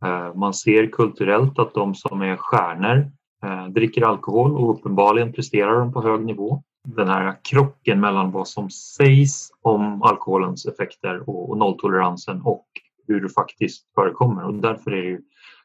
Eh, 0.04 0.34
man 0.34 0.54
ser 0.54 0.86
kulturellt 0.86 1.58
att 1.58 1.74
de 1.74 1.94
som 1.94 2.22
är 2.22 2.36
stjärnor 2.36 3.10
eh, 3.44 3.66
dricker 3.66 4.02
alkohol 4.02 4.56
och 4.56 4.70
uppenbarligen 4.70 5.32
presterar 5.32 5.78
de 5.78 5.92
på 5.92 6.02
hög 6.02 6.24
nivå 6.24 6.62
den 6.88 7.08
här 7.08 7.36
krocken 7.42 8.00
mellan 8.00 8.30
vad 8.30 8.48
som 8.48 8.70
sägs 8.70 9.50
om 9.62 10.02
alkoholens 10.02 10.66
effekter 10.66 11.30
och 11.30 11.58
nolltoleransen 11.58 12.40
och 12.42 12.66
hur 13.06 13.20
det 13.20 13.28
faktiskt 13.28 13.94
förekommer. 13.94 14.44
Och 14.44 14.54
därför 14.54 14.90
är 14.90 15.02
det 15.02 15.08
ju 15.08 15.20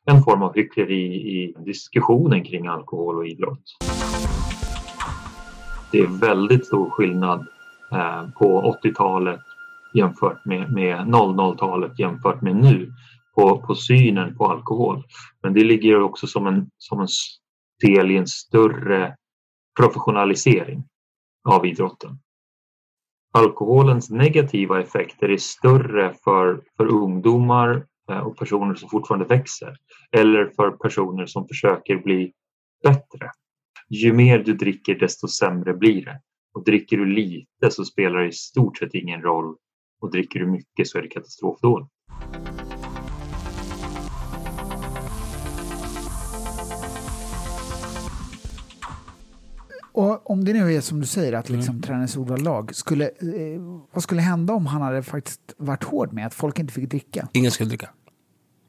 en 0.06 0.24
form 0.24 0.42
av 0.44 0.56
hyckleri 0.56 1.16
i 1.16 1.56
diskussionen 1.66 2.44
kring 2.44 2.68
alkohol 2.68 3.18
och 3.18 3.28
idrott. 3.28 3.78
Det 5.92 6.00
är 6.00 6.20
väldigt 6.20 6.66
stor 6.66 6.90
skillnad 6.90 7.48
eh, 7.92 8.30
på 8.40 8.78
80-talet 8.84 9.40
jämfört 9.94 10.46
med, 10.46 10.72
med 10.72 10.98
00-talet 10.98 12.00
jämfört 12.00 12.42
med 12.42 12.56
nu 12.56 12.94
på, 13.36 13.62
på 13.62 13.76
synen 13.76 14.36
på 14.38 14.46
alkohol. 14.46 15.04
Men 15.44 15.54
det 15.54 15.64
ligger 15.64 16.02
också 16.02 16.28
som 16.28 16.48
en, 16.48 16.70
som 16.78 17.00
en 17.00 17.08
del 17.84 18.12
i 18.12 18.18
en 18.18 18.28
större 18.28 19.16
professionalisering 19.80 20.84
av 21.46 21.66
idrotten. 21.66 22.20
Alkoholens 23.34 24.10
negativa 24.10 24.82
effekter 24.82 25.30
är 25.30 25.38
större 25.38 26.14
för, 26.24 26.64
för 26.78 26.86
ungdomar 26.86 27.86
eh, 28.10 28.20
och 28.20 28.38
personer 28.38 28.76
som 28.76 28.90
fortfarande 28.90 29.26
växer 29.26 29.78
eller 30.12 30.46
för 30.46 30.72
personer 30.72 31.26
som 31.26 31.48
försöker 31.48 31.98
bli 31.98 32.34
bättre. 32.84 33.32
Ju 33.90 34.14
mer 34.14 34.40
du 34.40 34.54
dricker 34.54 34.96
desto 34.96 35.28
sämre 35.28 35.74
blir 35.74 36.06
det. 36.06 36.22
Och 36.54 36.64
dricker 36.64 36.98
du 36.98 37.06
lite 37.06 37.72
så 37.72 37.86
spelar 37.86 38.20
det 38.20 38.28
i 38.28 38.32
stort 38.32 38.78
sett 38.78 38.94
ingen 38.94 39.22
roll 39.22 39.56
och 40.02 40.12
dricker 40.12 40.40
du 40.40 40.46
mycket 40.46 40.88
så 40.88 40.98
är 40.98 41.02
det 41.02 41.08
katastrofdåligt. 41.08 41.92
Och 49.96 50.30
om 50.30 50.46
det 50.46 50.54
nu 50.54 50.74
är 50.74 50.82
som 50.82 51.00
du 51.00 51.06
säger, 51.06 51.34
att 51.34 51.50
liksom 51.50 51.76
mm. 51.76 51.82
tränarens 51.82 52.18
ord 52.18 52.30
var 52.30 52.38
lag, 52.38 52.76
skulle, 52.76 53.06
eh, 53.06 53.62
vad 53.94 54.04
skulle 54.04 54.22
hända 54.22 54.54
om 54.54 54.66
han 54.66 54.82
hade 54.82 55.04
faktiskt 55.04 55.42
varit 55.58 55.84
hård 55.84 56.14
med 56.14 56.28
att 56.28 56.34
folk 56.34 56.60
inte 56.60 56.74
fick 56.74 56.90
dricka? 56.90 57.28
Ingen 57.34 57.52
skulle 57.52 57.70
dricka. 57.70 57.90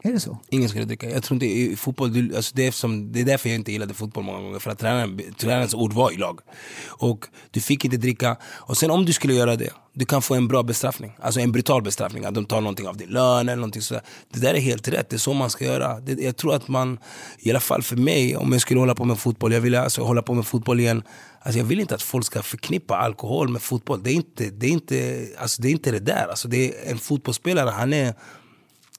Är 0.07 0.13
det 0.13 0.21
så? 0.21 0.39
Ingen 0.49 0.69
skulle 0.69 0.85
dricka. 0.85 1.11
Jag 1.11 1.23
tror 1.23 1.37
inte 1.37 1.47
i 1.47 1.77
fotboll, 1.77 2.13
du, 2.13 2.37
alltså 2.37 2.53
det, 2.55 2.67
är 2.67 2.71
som, 2.71 3.13
det 3.13 3.21
är 3.21 3.25
därför 3.25 3.49
jag 3.49 3.57
inte 3.57 3.73
gillade 3.73 3.95
fotboll 3.95 4.25
många 4.25 4.41
gånger. 4.41 4.59
För 4.59 4.71
att 4.71 4.79
tränaren, 4.79 5.21
tränarens 5.39 5.75
ord 5.75 5.93
var 5.93 6.13
i 6.13 6.17
lag. 6.17 6.41
Och 6.87 7.27
du 7.51 7.61
fick 7.61 7.85
inte 7.85 7.97
dricka. 7.97 8.37
Och 8.45 8.77
sen 8.77 8.91
om 8.91 9.05
du 9.05 9.13
skulle 9.13 9.35
göra 9.35 9.57
det, 9.57 9.71
du 9.93 10.05
kan 10.05 10.23
få 10.23 10.35
en 10.35 10.49
bra 10.49 10.63
bestraffning. 10.63 11.17
Alltså 11.21 11.41
en 11.41 11.53
brutal 11.53 11.83
bestraffning. 11.83 12.25
Att 12.25 12.35
de 12.35 12.45
tar 12.45 12.61
någonting 12.61 12.89
av 12.89 12.97
din 12.97 13.09
lön 13.09 13.49
eller 13.49 13.57
någonting 13.57 13.83
sådär. 13.83 14.03
Det 14.33 14.41
där 14.41 14.55
är 14.55 14.61
helt 14.61 14.89
rätt, 14.89 15.11
det 15.11 15.17
är 15.17 15.19
så 15.19 15.35
man 15.35 15.51
ska 15.51 15.65
göra. 15.65 16.01
Det, 16.01 16.23
jag 16.23 16.37
tror 16.37 16.55
att 16.55 16.69
man, 16.69 16.99
i 17.39 17.51
alla 17.51 17.61
fall 17.61 17.83
för 17.83 17.97
mig, 17.97 18.37
om 18.37 18.53
jag 18.53 18.61
skulle 18.61 18.81
hålla 18.81 18.95
på 18.95 19.05
med 19.05 19.19
fotboll, 19.19 19.53
jag 19.53 19.61
vill 19.61 19.75
alltså 19.75 20.03
hålla 20.03 20.23
på 20.23 20.35
med 20.35 20.47
fotboll 20.47 20.81
igen. 20.81 21.03
Alltså 21.41 21.59
jag 21.59 21.65
vill 21.65 21.81
inte 21.81 21.95
att 21.95 22.03
folk 22.03 22.27
ska 22.27 22.43
förknippa 22.43 22.97
alkohol 22.97 23.49
med 23.49 23.63
fotboll. 23.63 24.03
Det 24.03 24.11
är 24.11 24.15
inte 24.15 24.51
det, 24.51 24.67
är 24.67 24.71
inte, 24.71 25.27
alltså 25.39 25.63
det, 25.63 25.69
är 25.69 25.73
inte 25.73 25.91
det 25.91 25.99
där. 25.99 26.27
Alltså 26.31 26.49
det 26.49 26.67
är 26.69 26.91
en 26.91 26.99
fotbollsspelare, 26.99 27.71
han 27.71 27.93
är, 27.93 28.15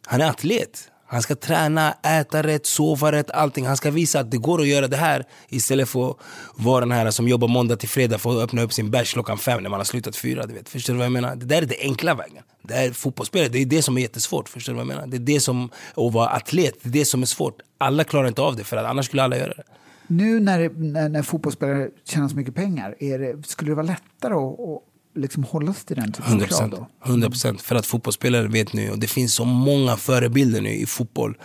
han 0.05 0.21
är 0.21 0.29
atlet. 0.29 0.89
Han 1.09 1.21
ska 1.21 1.35
träna, 1.35 1.91
äta 1.91 2.43
rätt, 2.43 2.65
sova 2.65 3.11
rätt, 3.11 3.31
allting. 3.31 3.65
Han 3.65 3.77
ska 3.77 3.91
visa 3.91 4.19
att 4.19 4.31
det 4.31 4.37
går 4.37 4.61
att 4.61 4.67
göra 4.67 4.87
det 4.87 4.97
här 4.97 5.25
istället 5.49 5.89
för 5.89 6.09
att 6.09 6.17
vara 6.55 6.79
den 6.79 6.91
här 6.91 7.11
som 7.11 7.27
jobbar 7.27 7.47
måndag 7.47 7.75
till 7.75 7.89
fredag 7.89 8.17
för 8.17 8.29
att 8.29 8.43
öppna 8.43 8.61
upp 8.61 8.73
sin 8.73 8.91
bärs 8.91 9.13
klockan 9.13 9.37
fem 9.37 9.63
när 9.63 9.69
man 9.69 9.79
har 9.79 9.85
slutat 9.85 10.15
fyra. 10.15 10.45
Du 10.45 10.53
vet. 10.53 10.69
Förstår 10.69 10.93
du 10.93 10.97
vad 10.97 11.05
jag 11.05 11.11
menar? 11.11 11.35
Det 11.35 11.45
där 11.45 11.61
är 11.61 11.65
den 11.65 11.77
enkla 11.81 12.15
vägen. 12.15 12.43
Det 12.61 12.73
är 12.73 12.91
fotbollsspelare, 12.91 13.49
det 13.49 13.61
är 13.61 13.65
det 13.65 13.81
som 13.81 13.97
är 13.97 14.01
jättesvårt. 14.01 14.49
Förstår 14.49 14.73
du 14.73 14.77
vad 14.77 14.85
jag 14.85 14.95
menar? 14.95 15.07
Det 15.07 15.17
är 15.17 15.35
det 15.35 15.39
som, 15.39 15.69
att 15.95 16.13
vara 16.13 16.29
atlet, 16.29 16.75
det 16.81 16.89
är 16.89 16.93
det 16.93 17.05
som 17.05 17.21
är 17.21 17.25
svårt. 17.25 17.61
Alla 17.77 18.03
klarar 18.03 18.27
inte 18.27 18.41
av 18.41 18.55
det, 18.55 18.63
för 18.63 18.77
att 18.77 18.85
annars 18.85 19.05
skulle 19.05 19.23
alla 19.23 19.37
göra 19.37 19.53
det. 19.53 19.63
Nu 20.07 20.39
när, 20.39 20.69
när, 20.69 21.09
när 21.09 21.21
fotbollsspelare 21.21 21.89
tjänar 22.05 22.27
så 22.27 22.35
mycket 22.35 22.55
pengar, 22.55 22.95
är 22.99 23.19
det, 23.19 23.47
skulle 23.47 23.71
det 23.71 23.75
vara 23.75 23.85
lättare 23.85 24.33
att 24.33 24.83
liksom 25.17 25.43
hålla 25.43 25.73
sig 25.73 25.85
till 25.85 25.95
den 25.95 26.11
typen 26.11 26.41
av 26.41 26.47
krav 26.47 26.69
då? 26.69 26.87
100 27.05 27.29
procent. 27.29 27.61
För 27.61 27.75
att 27.75 27.85
fotbollsspelare 27.85 28.47
vet 28.47 28.73
nu, 28.73 28.91
och 28.91 28.99
det 28.99 29.07
finns 29.07 29.33
så 29.33 29.45
många 29.45 29.97
förebilder 29.97 30.61
nu 30.61 30.73
i 30.73 30.85
fotboll 30.85 31.37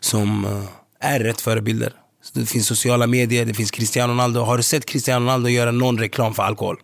som 0.00 0.44
eh, 0.44 0.62
är 1.00 1.20
rätt 1.20 1.40
förebilder. 1.40 1.92
Det 2.32 2.46
finns 2.46 2.66
sociala 2.66 3.06
medier, 3.06 3.44
det 3.44 3.54
finns 3.54 3.70
Cristiano 3.70 4.12
Ronaldo. 4.12 4.40
Har 4.40 4.56
du 4.56 4.62
sett 4.62 4.86
Cristiano 4.86 5.24
Ronaldo 5.24 5.48
göra 5.48 5.70
någon 5.70 5.98
reklam 5.98 6.34
för 6.34 6.42
alkohol? 6.42 6.76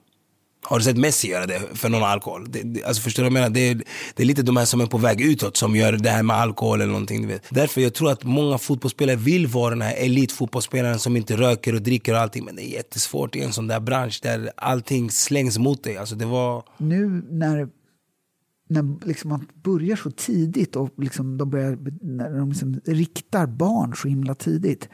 Har 0.64 0.78
du 0.78 0.84
sett 0.84 0.96
Messi 0.96 1.28
göra 1.28 1.46
det 1.46 1.60
för 1.74 1.88
någon 1.88 2.02
alkohol? 2.02 2.50
Det, 2.50 2.62
det, 2.62 2.84
alltså 2.84 3.02
förstår 3.02 3.22
du 3.22 3.30
vad 3.30 3.38
jag 3.38 3.50
menar? 3.50 3.54
Det 3.54 3.84
det 4.14 4.22
är 4.22 4.26
lite 4.26 4.42
de 4.42 4.56
här 4.56 4.64
som 4.64 4.80
är 4.80 4.86
på 4.86 4.98
väg 4.98 5.20
utåt 5.20 5.56
som 5.56 5.76
gör 5.76 5.92
det 5.92 6.10
här 6.10 6.22
med 6.22 6.36
alkohol 6.36 6.80
eller 6.80 6.92
någonting. 6.92 7.22
Du 7.22 7.28
vet. 7.28 7.44
Därför 7.50 7.80
jag 7.80 7.94
tror 7.94 8.10
att 8.10 8.24
många 8.24 8.58
fotbollsspelare 8.58 9.16
vill 9.16 9.46
vara 9.46 9.70
den 9.70 9.82
här 9.82 9.94
elitfotbollsspelaren 9.96 10.98
som 10.98 11.16
inte 11.16 11.36
röker 11.36 11.74
och 11.74 11.82
dricker 11.82 12.14
och 12.14 12.20
allting. 12.20 12.44
Men 12.44 12.56
det 12.56 12.62
är 12.62 12.72
jättesvårt 12.72 13.36
i 13.36 13.40
en 13.40 13.52
sån 13.52 13.66
där 13.66 13.80
bransch 13.80 14.20
där 14.22 14.52
allting 14.56 15.10
slängs 15.10 15.58
mot 15.58 15.84
dig. 15.84 15.96
Alltså 15.96 16.14
det 16.14 16.26
var... 16.26 16.64
Nu 16.78 17.24
när 17.30 17.68
när 18.68 19.06
liksom 19.06 19.30
man 19.30 19.46
börjar 19.54 19.96
så 19.96 20.10
tidigt 20.10 20.76
och 20.76 20.90
liksom 20.98 21.38
de 21.38 21.50
börjar, 21.50 21.78
när 22.00 22.38
de 22.38 22.48
liksom 22.48 22.80
riktar 22.84 23.46
barn 23.46 23.94
så 23.96 24.08
himla 24.08 24.34
tidigt. 24.34 24.88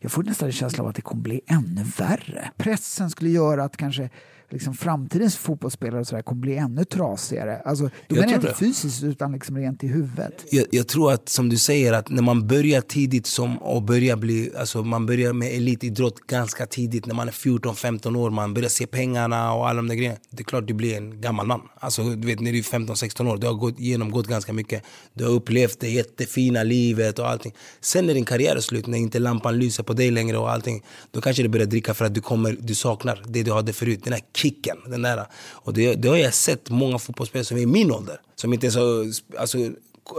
Jag 0.00 0.12
får 0.12 0.22
nästan 0.22 0.46
en 0.46 0.52
känsla 0.52 0.82
av 0.82 0.88
att 0.88 0.96
det 0.96 1.02
kommer 1.02 1.22
bli 1.22 1.40
ännu 1.46 1.84
värre. 1.98 2.50
Pressen 2.56 3.10
skulle 3.10 3.30
göra 3.30 3.64
att 3.64 3.76
kanske 3.76 4.10
liksom 4.52 4.74
framtidens 4.74 5.36
fotbollsspelare 5.36 6.00
och 6.00 6.06
så 6.06 6.14
där 6.14 6.22
kommer 6.22 6.40
bli 6.40 6.56
ännu 6.56 6.84
trasigare. 6.84 7.62
Alltså, 7.64 7.90
då 8.08 8.14
menar 8.14 8.28
jag 8.28 8.36
inte 8.36 8.54
fysiskt 8.54 9.02
utan 9.02 9.32
liksom 9.32 9.58
rent 9.58 9.84
i 9.84 9.86
huvudet. 9.86 10.44
Jag, 10.50 10.66
jag, 10.70 10.88
tror 10.88 11.12
att 11.12 11.28
som 11.28 11.48
du 11.48 11.56
säger 11.56 11.92
att 11.92 12.10
när 12.10 12.22
man 12.22 12.46
börjar 12.46 12.80
tidigt 12.80 13.26
som, 13.26 13.58
och 13.58 13.82
börjar 13.82 14.16
bli, 14.16 14.52
alltså 14.58 14.82
man 14.82 15.06
börjar 15.06 15.32
med 15.32 15.48
elitidrott 15.56 16.20
ganska 16.26 16.66
tidigt 16.66 17.06
när 17.06 17.14
man 17.14 17.28
är 17.28 17.32
14-15 17.32 18.16
år. 18.16 18.30
Man 18.30 18.54
börjar 18.54 18.68
se 18.68 18.86
pengarna 18.86 19.52
och 19.54 19.68
alla 19.68 19.76
de 19.76 19.88
där 19.88 19.94
grejerna. 19.94 20.16
Det 20.30 20.42
är 20.42 20.44
klart 20.44 20.66
du 20.66 20.74
blir 20.74 20.96
en 20.96 21.20
gammal 21.20 21.46
man. 21.46 21.60
Alltså, 21.74 22.02
du 22.02 22.26
vet 22.26 22.40
när 22.40 22.52
du 22.52 22.58
är 22.58 22.62
15-16 22.62 23.30
år, 23.30 23.36
du 23.36 23.46
har 23.46 23.54
gått, 23.54 23.80
genomgått 23.80 24.26
ganska 24.26 24.52
mycket. 24.52 24.82
Du 25.14 25.24
har 25.24 25.32
upplevt 25.32 25.80
det 25.80 25.88
jättefina 25.88 26.62
livet 26.62 27.18
och 27.18 27.28
allting. 27.28 27.54
Sen 27.80 28.06
när 28.06 28.14
din 28.14 28.24
karriär 28.24 28.56
är 28.56 28.60
slut, 28.60 28.86
när 28.86 28.98
inte 28.98 29.18
lampan 29.18 29.58
lyser 29.58 29.82
på 29.82 29.92
dig 29.92 30.10
längre 30.10 30.38
och 30.38 30.50
allting. 30.50 30.82
Då 31.10 31.20
kanske 31.20 31.42
du 31.42 31.48
börjar 31.48 31.66
dricka 31.66 31.94
för 31.94 32.04
att 32.04 32.14
du, 32.14 32.20
kommer, 32.20 32.56
du 32.60 32.74
saknar 32.74 33.22
det 33.28 33.42
du 33.42 33.52
hade 33.52 33.72
förut. 33.72 34.00
Den 34.04 34.12
här 34.12 34.22
kicken. 34.42 34.76
Den 34.86 35.02
där. 35.02 35.26
Och 35.50 35.72
det, 35.72 35.94
det 35.94 36.08
har 36.08 36.16
jag 36.16 36.34
sett 36.34 36.70
många 36.70 36.98
fotbollsspelare 36.98 37.44
som 37.44 37.56
är 37.56 37.60
i 37.60 37.66
min 37.66 37.92
ålder. 37.92 38.20
Som 38.34 38.52
inte 38.52 38.66
är 38.66 38.70
så, 38.70 39.12
alltså, 39.38 39.58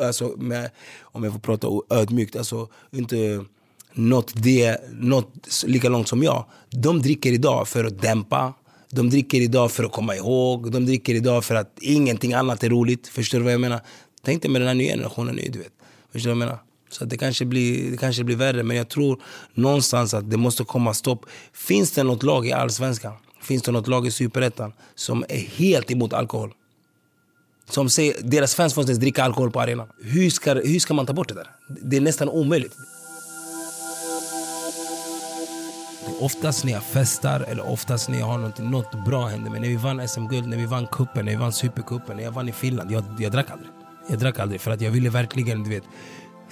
alltså 0.01 0.33
med, 0.37 0.69
om 1.01 1.23
jag 1.23 1.33
får 1.33 1.39
prata 1.39 1.67
ödmjukt, 1.89 2.35
alltså 2.35 2.67
inte 2.91 3.45
nått, 3.93 4.31
det, 4.35 4.81
nått 4.91 5.63
lika 5.65 5.89
långt 5.89 6.07
som 6.07 6.23
jag. 6.23 6.45
De 6.69 7.01
dricker 7.01 7.31
idag 7.31 7.67
för 7.67 7.83
att 7.83 8.01
dämpa, 8.01 8.53
de 8.89 9.09
dricker 9.09 9.41
idag 9.41 9.71
för 9.71 9.83
att 9.83 9.91
komma 9.91 10.15
ihåg, 10.15 10.71
de 10.71 10.85
dricker 10.85 11.15
idag 11.15 11.45
för 11.45 11.55
att 11.55 11.77
ingenting 11.81 12.33
annat 12.33 12.63
är 12.63 12.69
roligt. 12.69 13.07
Förstår 13.07 13.37
du 13.37 13.43
vad 13.43 13.53
jag 13.53 13.61
menar? 13.61 13.81
Tänk 14.25 14.41
dig 14.41 14.51
med 14.51 14.61
den 14.61 14.67
här 14.67 14.75
nya 14.75 14.91
generationen 14.91 15.35
nu, 15.35 15.49
du 15.49 15.59
vet. 15.59 15.73
Förstår 16.11 16.29
du 16.29 16.35
vad 16.35 16.41
jag 16.41 16.49
menar? 16.49 16.63
Så 16.89 17.05
det 17.05 17.17
kanske, 17.17 17.45
blir, 17.45 17.91
det 17.91 17.97
kanske 17.97 18.23
blir 18.23 18.35
värre, 18.35 18.63
men 18.63 18.77
jag 18.77 18.89
tror 18.89 19.21
någonstans 19.53 20.13
att 20.13 20.31
det 20.31 20.37
måste 20.37 20.63
komma 20.63 20.93
stopp. 20.93 21.25
Finns 21.53 21.91
det 21.91 22.03
något 22.03 22.23
lag 22.23 22.47
i 22.47 22.51
Allsvenskan, 22.51 23.13
finns 23.43 23.63
det 23.63 23.71
något 23.71 23.87
lag 23.87 24.07
i 24.07 24.11
Superettan 24.11 24.73
som 24.95 25.25
är 25.29 25.37
helt 25.37 25.91
emot 25.91 26.13
alkohol? 26.13 26.53
Som 27.69 27.89
säger, 27.89 28.15
deras 28.23 28.55
fans 28.55 28.73
får 28.73 28.81
inte 28.81 28.91
ens 28.91 29.01
dricka 29.01 29.23
alkohol 29.23 29.51
på 29.51 29.61
arenan. 29.61 29.87
Hur 30.01 30.29
ska, 30.29 30.53
hur 30.53 30.79
ska 30.79 30.93
man 30.93 31.05
ta 31.05 31.13
bort 31.13 31.27
det 31.27 31.33
där? 31.33 31.47
Det 31.67 31.97
är 31.97 32.01
nästan 32.01 32.29
omöjligt. 32.29 32.75
Oftast 36.19 36.65
när 36.65 36.71
jag 36.71 36.83
festar 36.83 37.39
eller 37.39 37.69
oftast 37.69 38.09
när 38.09 38.19
jag 38.19 38.25
har 38.25 38.37
något, 38.37 38.59
något 38.59 39.05
bra 39.05 39.27
händer 39.27 39.51
mig. 39.51 39.59
När 39.59 39.67
vi 39.67 39.75
vann 39.75 40.07
SM-guld, 40.07 40.47
när 40.47 40.57
vi 40.57 40.65
vann 40.65 40.87
kuppen, 40.87 41.25
när 41.25 41.31
vi 41.31 41.37
vann 41.37 41.53
supercupen, 41.53 42.17
när 42.17 42.23
jag 42.23 42.31
vann 42.31 42.49
i 42.49 42.51
Finland. 42.51 42.91
Jag, 42.91 43.03
jag 43.19 43.31
drack 43.31 43.51
aldrig. 43.51 43.69
Jag 44.09 44.19
drack 44.19 44.39
aldrig 44.39 44.61
för 44.61 44.71
att 44.71 44.81
jag 44.81 44.91
ville 44.91 45.09
verkligen, 45.09 45.63
du 45.63 45.69
vet 45.69 45.83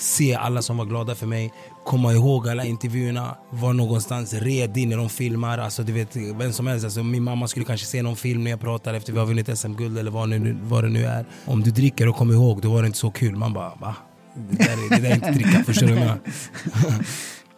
se 0.01 0.35
alla 0.35 0.61
som 0.61 0.77
var 0.77 0.85
glada 0.85 1.15
för 1.15 1.27
mig, 1.27 1.53
komma 1.85 2.13
ihåg 2.13 2.49
alla 2.49 2.65
intervjuerna, 2.65 3.35
var 3.49 3.73
någonstans 3.73 4.33
redo 4.33 4.79
när 4.79 4.97
de 4.97 5.09
filmar. 5.09 5.57
Alltså, 5.57 5.83
du 5.83 5.93
vet, 5.93 6.15
vem 6.15 6.53
som 6.53 6.67
helst. 6.67 6.85
Alltså, 6.85 7.03
min 7.03 7.23
mamma 7.23 7.47
skulle 7.47 7.65
kanske 7.65 7.87
se 7.87 8.01
någon 8.01 8.15
film 8.15 8.43
när 8.43 8.51
jag 8.51 8.59
pratar 8.59 8.93
efter 8.93 9.13
vi 9.13 9.19
har 9.19 9.25
vunnit 9.25 9.59
SM-guld 9.59 9.97
eller 9.97 10.11
vad, 10.11 10.29
nu, 10.29 10.57
vad 10.63 10.83
det 10.83 10.89
nu 10.89 11.05
är. 11.05 11.25
Om 11.45 11.61
du 11.61 11.71
dricker 11.71 12.07
och 12.07 12.15
kommer 12.15 12.33
ihåg, 12.33 12.61
då 12.61 12.73
var 12.73 12.81
det 12.81 12.85
inte 12.85 12.99
så 12.99 13.11
kul. 13.11 13.35
Man 13.35 13.53
bara, 13.53 13.75
va? 13.75 13.95
Det 14.35 14.57
där 14.57 14.71
är, 14.71 14.89
det 14.89 15.01
där 15.01 15.09
är 15.09 15.15
inte 15.15 15.31
dricka, 15.31 15.63
förstår 15.63 15.87
du 15.87 15.93
vad 15.93 16.03
jag 16.03 16.17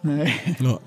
Nej. 0.00 0.56
ja. 0.58 0.80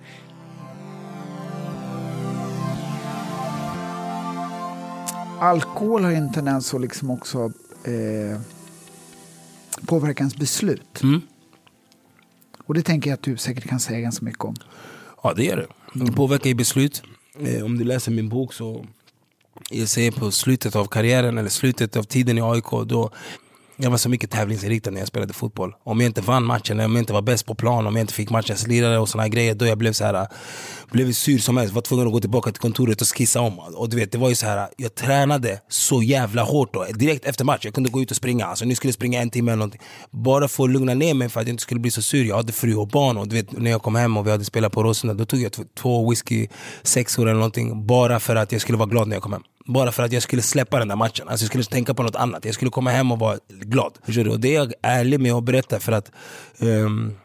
Alkohol 5.40 6.04
har 6.04 6.12
en 6.12 6.32
tendens 6.34 6.74
att 6.74 6.82
liksom 6.82 7.12
också 7.12 7.52
eh, 7.84 8.40
påverka 9.86 10.22
ens 10.22 10.36
beslut. 10.36 11.04
Mm. 11.04 11.22
Och 12.68 12.74
det 12.74 12.82
tänker 12.82 13.10
jag 13.10 13.18
att 13.18 13.24
du 13.24 13.38
säkert 13.38 13.68
kan 13.68 13.80
säga 13.80 14.00
ganska 14.00 14.26
mycket 14.26 14.44
om. 14.44 14.56
Ja, 15.24 15.34
det 15.34 15.44
gör 15.44 15.58
det. 15.58 16.06
Det 16.06 16.12
påverkar 16.12 16.50
ju 16.50 16.56
beslut. 16.56 17.04
Eh, 17.40 17.66
om 17.66 17.78
du 17.78 17.84
läser 17.84 18.12
min 18.12 18.30
bok 18.30 18.54
så 18.54 18.86
jag 19.70 19.88
säger 19.88 20.12
på 20.12 20.32
slutet 20.32 20.76
av 20.76 20.86
karriären 20.86 21.38
eller 21.38 21.50
slutet 21.50 21.96
av 21.96 22.04
tiden 22.04 22.38
i 22.38 22.42
AIK 22.42 22.72
då 22.86 23.12
jag 23.76 23.90
var 23.90 23.98
så 23.98 24.10
mycket 24.10 24.32
tävlingsinriktad 24.32 24.92
när 24.92 25.00
jag 25.00 25.08
spelade 25.08 25.34
fotboll. 25.34 25.76
Om 25.84 26.00
jag 26.00 26.10
inte 26.10 26.22
vann 26.22 26.44
matchen, 26.44 26.80
om 26.80 26.96
jag 26.96 27.02
inte 27.02 27.14
var 27.14 27.22
bäst 27.22 27.46
på 27.46 27.56
plan, 27.56 27.88
om 27.88 27.96
jag 27.96 28.04
inte 28.04 28.14
fick 28.14 28.30
matchens 28.30 28.68
lirare 28.68 29.00
och 29.00 29.10
såna 29.10 29.28
grejer, 29.28 29.56
då 29.56 29.66
jag 29.66 29.78
blev 29.78 29.94
så 29.94 30.06
här, 30.06 30.28
blev 30.92 31.12
sur 31.12 31.38
som 31.38 31.58
helst, 31.58 31.74
var 31.74 31.82
tvungen 31.82 32.08
att 32.08 32.14
gå 32.14 32.20
tillbaka 32.20 32.52
till 32.52 32.62
kontoret 32.62 33.02
och 33.02 33.08
skissa 33.08 33.42
om. 33.42 33.60
Och 33.60 33.90
du 33.90 33.98
vet, 33.98 34.12
det 34.12 34.18
var 34.18 34.30
ju 34.30 34.36
så 34.36 34.46
här, 34.46 34.70
jag 34.78 34.96
tränade 34.96 35.62
så 35.70 36.04
jävla 36.04 36.44
hårt 36.44 36.74
då. 36.74 36.86
Direkt 36.94 37.26
efter 37.26 37.46
match, 37.46 37.66
jag 37.66 37.74
kunde 37.74 37.90
gå 37.90 38.02
ut 38.02 38.12
och 38.12 38.18
springa. 38.18 38.46
Alltså 38.46 38.66
ni 38.66 38.76
skulle 38.76 38.94
springa 38.94 39.22
en 39.22 39.30
timme 39.30 39.52
eller 39.52 39.58
någonting. 39.58 39.82
Bara 40.12 40.48
för 40.48 40.64
att 40.64 40.70
lugna 40.70 40.94
ner 40.94 41.14
mig 41.14 41.30
för 41.30 41.40
att 41.40 41.48
jag 41.48 41.54
inte 41.54 41.64
skulle 41.64 41.80
bli 41.80 41.92
så 41.92 42.02
sur. 42.02 42.26
Jag 42.26 42.36
hade 42.36 42.54
fru 42.54 42.76
och 42.76 42.88
barn 42.88 43.18
och 43.18 43.28
du 43.28 43.36
vet, 43.36 43.52
när 43.52 43.72
jag 43.72 43.82
kom 43.82 43.96
hem 43.96 44.18
och 44.18 44.28
vi 44.28 44.32
hade 44.32 44.46
spelat 44.46 44.72
på 44.72 44.84
Råsunda, 44.84 45.14
då 45.14 45.26
tog 45.26 45.40
jag 45.40 45.52
två 45.76 46.10
whisky 46.10 46.48
sexor 46.84 47.24
eller 47.24 47.34
någonting. 47.34 47.88
Bara 47.88 48.20
för 48.20 48.36
att 48.36 48.52
jag 48.52 48.62
skulle 48.62 48.78
vara 48.78 48.90
glad 48.90 49.08
när 49.08 49.16
jag 49.16 49.24
kom 49.24 49.34
hem. 49.34 49.44
Bara 49.66 49.92
för 49.92 50.04
att 50.04 50.12
jag 50.12 50.24
skulle 50.24 50.42
släppa 50.42 50.80
den 50.80 50.88
där 50.88 50.96
matchen. 50.96 51.28
Alltså 51.28 51.44
jag 51.44 51.50
skulle 51.50 51.64
tänka 51.64 51.94
på 51.94 52.04
något 52.04 52.16
annat. 52.16 52.46
Jag 52.46 52.54
skulle 52.54 52.72
komma 52.72 52.90
hem 52.90 53.12
och 53.12 53.20
vara 53.20 53.38
glad. 53.50 53.94
Och 54.32 54.40
det 54.40 54.50
är 54.50 54.54
jag 54.54 54.74
ärlig 54.82 55.20
med 55.20 55.34
att 55.34 55.44
berätta 55.44 55.80
för 55.80 55.92
att 55.92 56.12
um, 56.60 57.16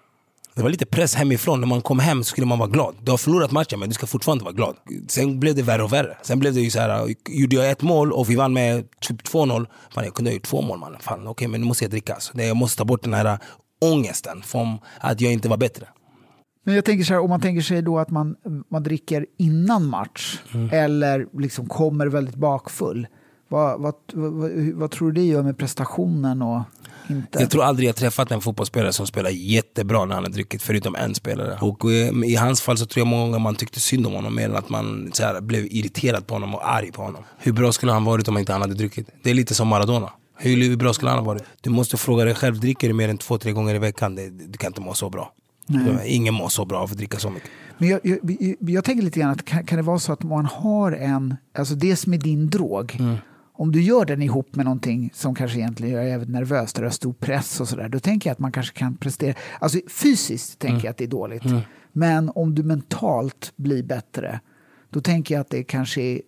det 0.55 0.63
var 0.63 0.71
lite 0.71 0.87
press 0.87 1.15
hemifrån. 1.15 1.61
När 1.61 1.67
man 1.67 1.83
kom 1.83 1.99
hem 1.99 2.25
skulle 2.25 2.47
man 2.47 2.59
vara 2.59 2.69
glad. 2.69 2.95
Du 3.03 3.11
har 3.11 3.19
förlorat 3.19 3.51
matchen 3.51 3.81
men 3.81 3.89
du 3.89 3.95
ska 3.95 4.07
fortfarande 4.07 4.45
vara 4.45 4.55
glad. 4.55 4.77
Sen 5.09 5.41
blev 5.41 5.55
det 5.55 5.63
värre 5.63 5.83
och 5.83 5.93
värre. 5.93 6.17
Sen 6.23 6.39
blev 6.39 6.55
det 6.55 6.61
ju 6.61 6.71
så 6.71 6.81
här, 6.81 7.15
gjorde 7.29 7.57
jag 7.57 7.71
ett 7.71 7.83
mål 7.83 8.13
och 8.13 8.31
vi 8.31 8.37
vann 8.37 8.53
med 8.53 8.85
typ 9.01 9.23
2-0. 9.23 9.67
Fan, 9.95 10.05
jag 10.05 10.15
kunde 10.15 10.31
ha 10.31 10.35
gjort 10.35 10.47
två 10.47 10.63
mål 10.63 10.79
man. 10.79 10.97
Fan, 11.01 11.27
okej, 11.27 11.49
men 11.49 11.61
nu 11.61 11.67
måste 11.67 11.85
jag 11.85 11.91
dricka. 11.91 12.17
Så 12.21 12.33
jag 12.35 12.57
måste 12.57 12.79
ta 12.79 12.85
bort 12.85 13.03
den 13.03 13.15
här 13.15 13.39
ångesten 13.81 14.43
från 14.43 14.79
att 15.01 15.21
jag 15.21 15.33
inte 15.33 15.49
var 15.49 15.57
bättre. 15.57 15.87
Men 16.65 16.75
jag 16.75 16.85
tänker 16.85 17.05
så 17.05 17.13
här, 17.13 17.21
om 17.21 17.31
man 17.31 17.41
tänker 17.41 17.63
sig 17.63 17.83
då 17.83 17.99
att 17.99 18.11
man, 18.11 18.37
man 18.71 18.83
dricker 18.83 19.27
innan 19.39 19.87
match 19.87 20.39
mm. 20.55 20.69
eller 20.73 21.27
liksom 21.41 21.69
kommer 21.69 22.07
väldigt 22.07 22.35
bakfull. 22.35 23.07
Vad, 23.49 23.81
vad, 23.81 23.95
vad, 24.13 24.51
vad, 24.75 24.91
tror 24.91 25.13
du 25.13 25.21
det 25.21 25.27
gör 25.27 25.43
med 25.43 25.59
prestationen? 25.59 26.43
Och 26.43 26.63
inte? 27.09 27.39
Jag 27.41 27.51
tror 27.51 27.65
aldrig 27.65 27.89
jag 27.89 27.97
träffat 27.97 28.31
en 28.31 28.41
fotbollsspelare 28.41 28.93
som 28.93 29.07
spelar 29.07 29.31
jättebra 29.31 30.05
när 30.05 30.15
han 30.15 30.25
har 30.25 30.31
druckit, 30.31 30.63
förutom 30.63 30.95
en 30.95 31.15
spelare. 31.15 31.59
Och 31.61 31.93
eh, 31.93 32.13
i 32.25 32.35
hans 32.35 32.61
fall 32.61 32.79
så 32.79 32.87
tror 32.87 33.01
jag 33.01 33.07
många 33.07 33.25
gånger 33.25 33.39
man 33.39 33.55
tyckte 33.55 33.81
synd 33.81 34.07
om 34.07 34.13
honom 34.13 34.35
mer 34.35 34.45
än 34.45 34.57
att 34.57 34.69
man 34.69 35.11
så 35.13 35.23
här, 35.23 35.41
blev 35.41 35.67
irriterad 35.71 36.27
på 36.27 36.35
honom 36.35 36.55
och 36.55 36.71
arg 36.71 36.93
på 36.93 37.03
honom. 37.03 37.25
Hur 37.39 37.53
bra 37.53 37.73
skulle 37.73 37.93
han 37.93 38.05
varit 38.05 38.29
om 38.29 38.39
inte 38.39 38.53
han 38.53 38.61
hade 38.61 38.75
druckit? 38.75 39.09
Det 39.23 39.31
är 39.31 39.35
lite 39.35 39.55
som 39.55 39.69
Maradona. 39.69 40.11
Hur 40.37 40.77
bra 40.77 40.93
skulle 40.93 41.11
han 41.11 41.19
ha 41.19 41.27
varit? 41.27 41.45
Du 41.61 41.71
måste 41.71 41.97
fråga 41.97 42.25
dig 42.25 42.35
själv, 42.35 42.61
dricker 42.61 42.89
du 42.89 42.95
mer 42.95 43.09
än 43.09 43.19
två, 43.19 43.39
tre 43.39 43.53
gånger 43.53 43.75
i 43.75 43.79
veckan? 43.79 44.15
Du 44.49 44.59
kan 44.59 44.71
inte 44.71 44.81
må 44.81 44.95
så 44.95 45.11
bra. 45.11 45.33
Nej. 45.67 46.05
Ingen 46.07 46.35
mår 46.35 46.49
så 46.49 46.65
bra 46.65 46.79
av 46.79 46.91
att 46.91 46.97
dricka 46.97 47.19
så 47.19 47.31
mycket. 47.31 47.51
Men 47.79 47.89
jag, 47.89 48.01
jag, 48.03 48.19
jag 48.61 48.85
tänker 48.85 49.03
lite 49.03 49.21
grann 49.21 49.31
att 49.31 49.45
kan, 49.45 49.65
kan, 49.65 49.77
det 49.77 49.83
vara 49.83 49.99
så 49.99 50.13
att 50.13 50.23
man 50.23 50.47
har 50.47 50.93
en, 50.93 51.37
alltså 51.59 51.75
det 51.75 51.97
som 51.97 52.15
är 52.15 52.19
din 52.19 52.51
drog, 52.51 52.97
mm. 53.01 53.17
Om 53.53 53.73
du 53.73 53.83
gör 53.83 54.05
den 54.05 54.23
ihop 54.23 54.55
med 54.55 54.65
någonting 54.65 55.11
som 55.15 55.35
kanske 55.35 55.59
egentligen 55.59 55.95
gör 55.95 56.19
dig 56.19 56.29
nervös, 56.29 56.73
där 56.73 56.83
det 56.83 56.89
är 56.89 56.91
stor 56.91 57.13
press 57.13 57.61
och 57.61 57.69
sådär, 57.69 57.89
då 57.89 58.01
tänker 58.01 58.31
jag 58.31 58.33
att 58.33 58.39
man 58.39 58.53
kanske 58.53 58.79
kan 58.79 58.97
prestera, 58.97 59.35
alltså 59.61 59.79
fysiskt 59.89 60.59
tänker 60.59 60.75
mm. 60.75 60.85
jag 60.85 60.91
att 60.91 60.97
det 60.97 61.05
är 61.05 61.09
dåligt, 61.09 61.45
mm. 61.45 61.61
men 61.93 62.31
om 62.35 62.55
du 62.55 62.63
mentalt 62.63 63.53
blir 63.57 63.83
bättre, 63.83 64.41
då 64.91 65.01
tänker 65.01 65.35
jag 65.35 65.41
att 65.41 65.51
det 65.51 65.65
kanske 65.65 66.03
är 66.03 66.21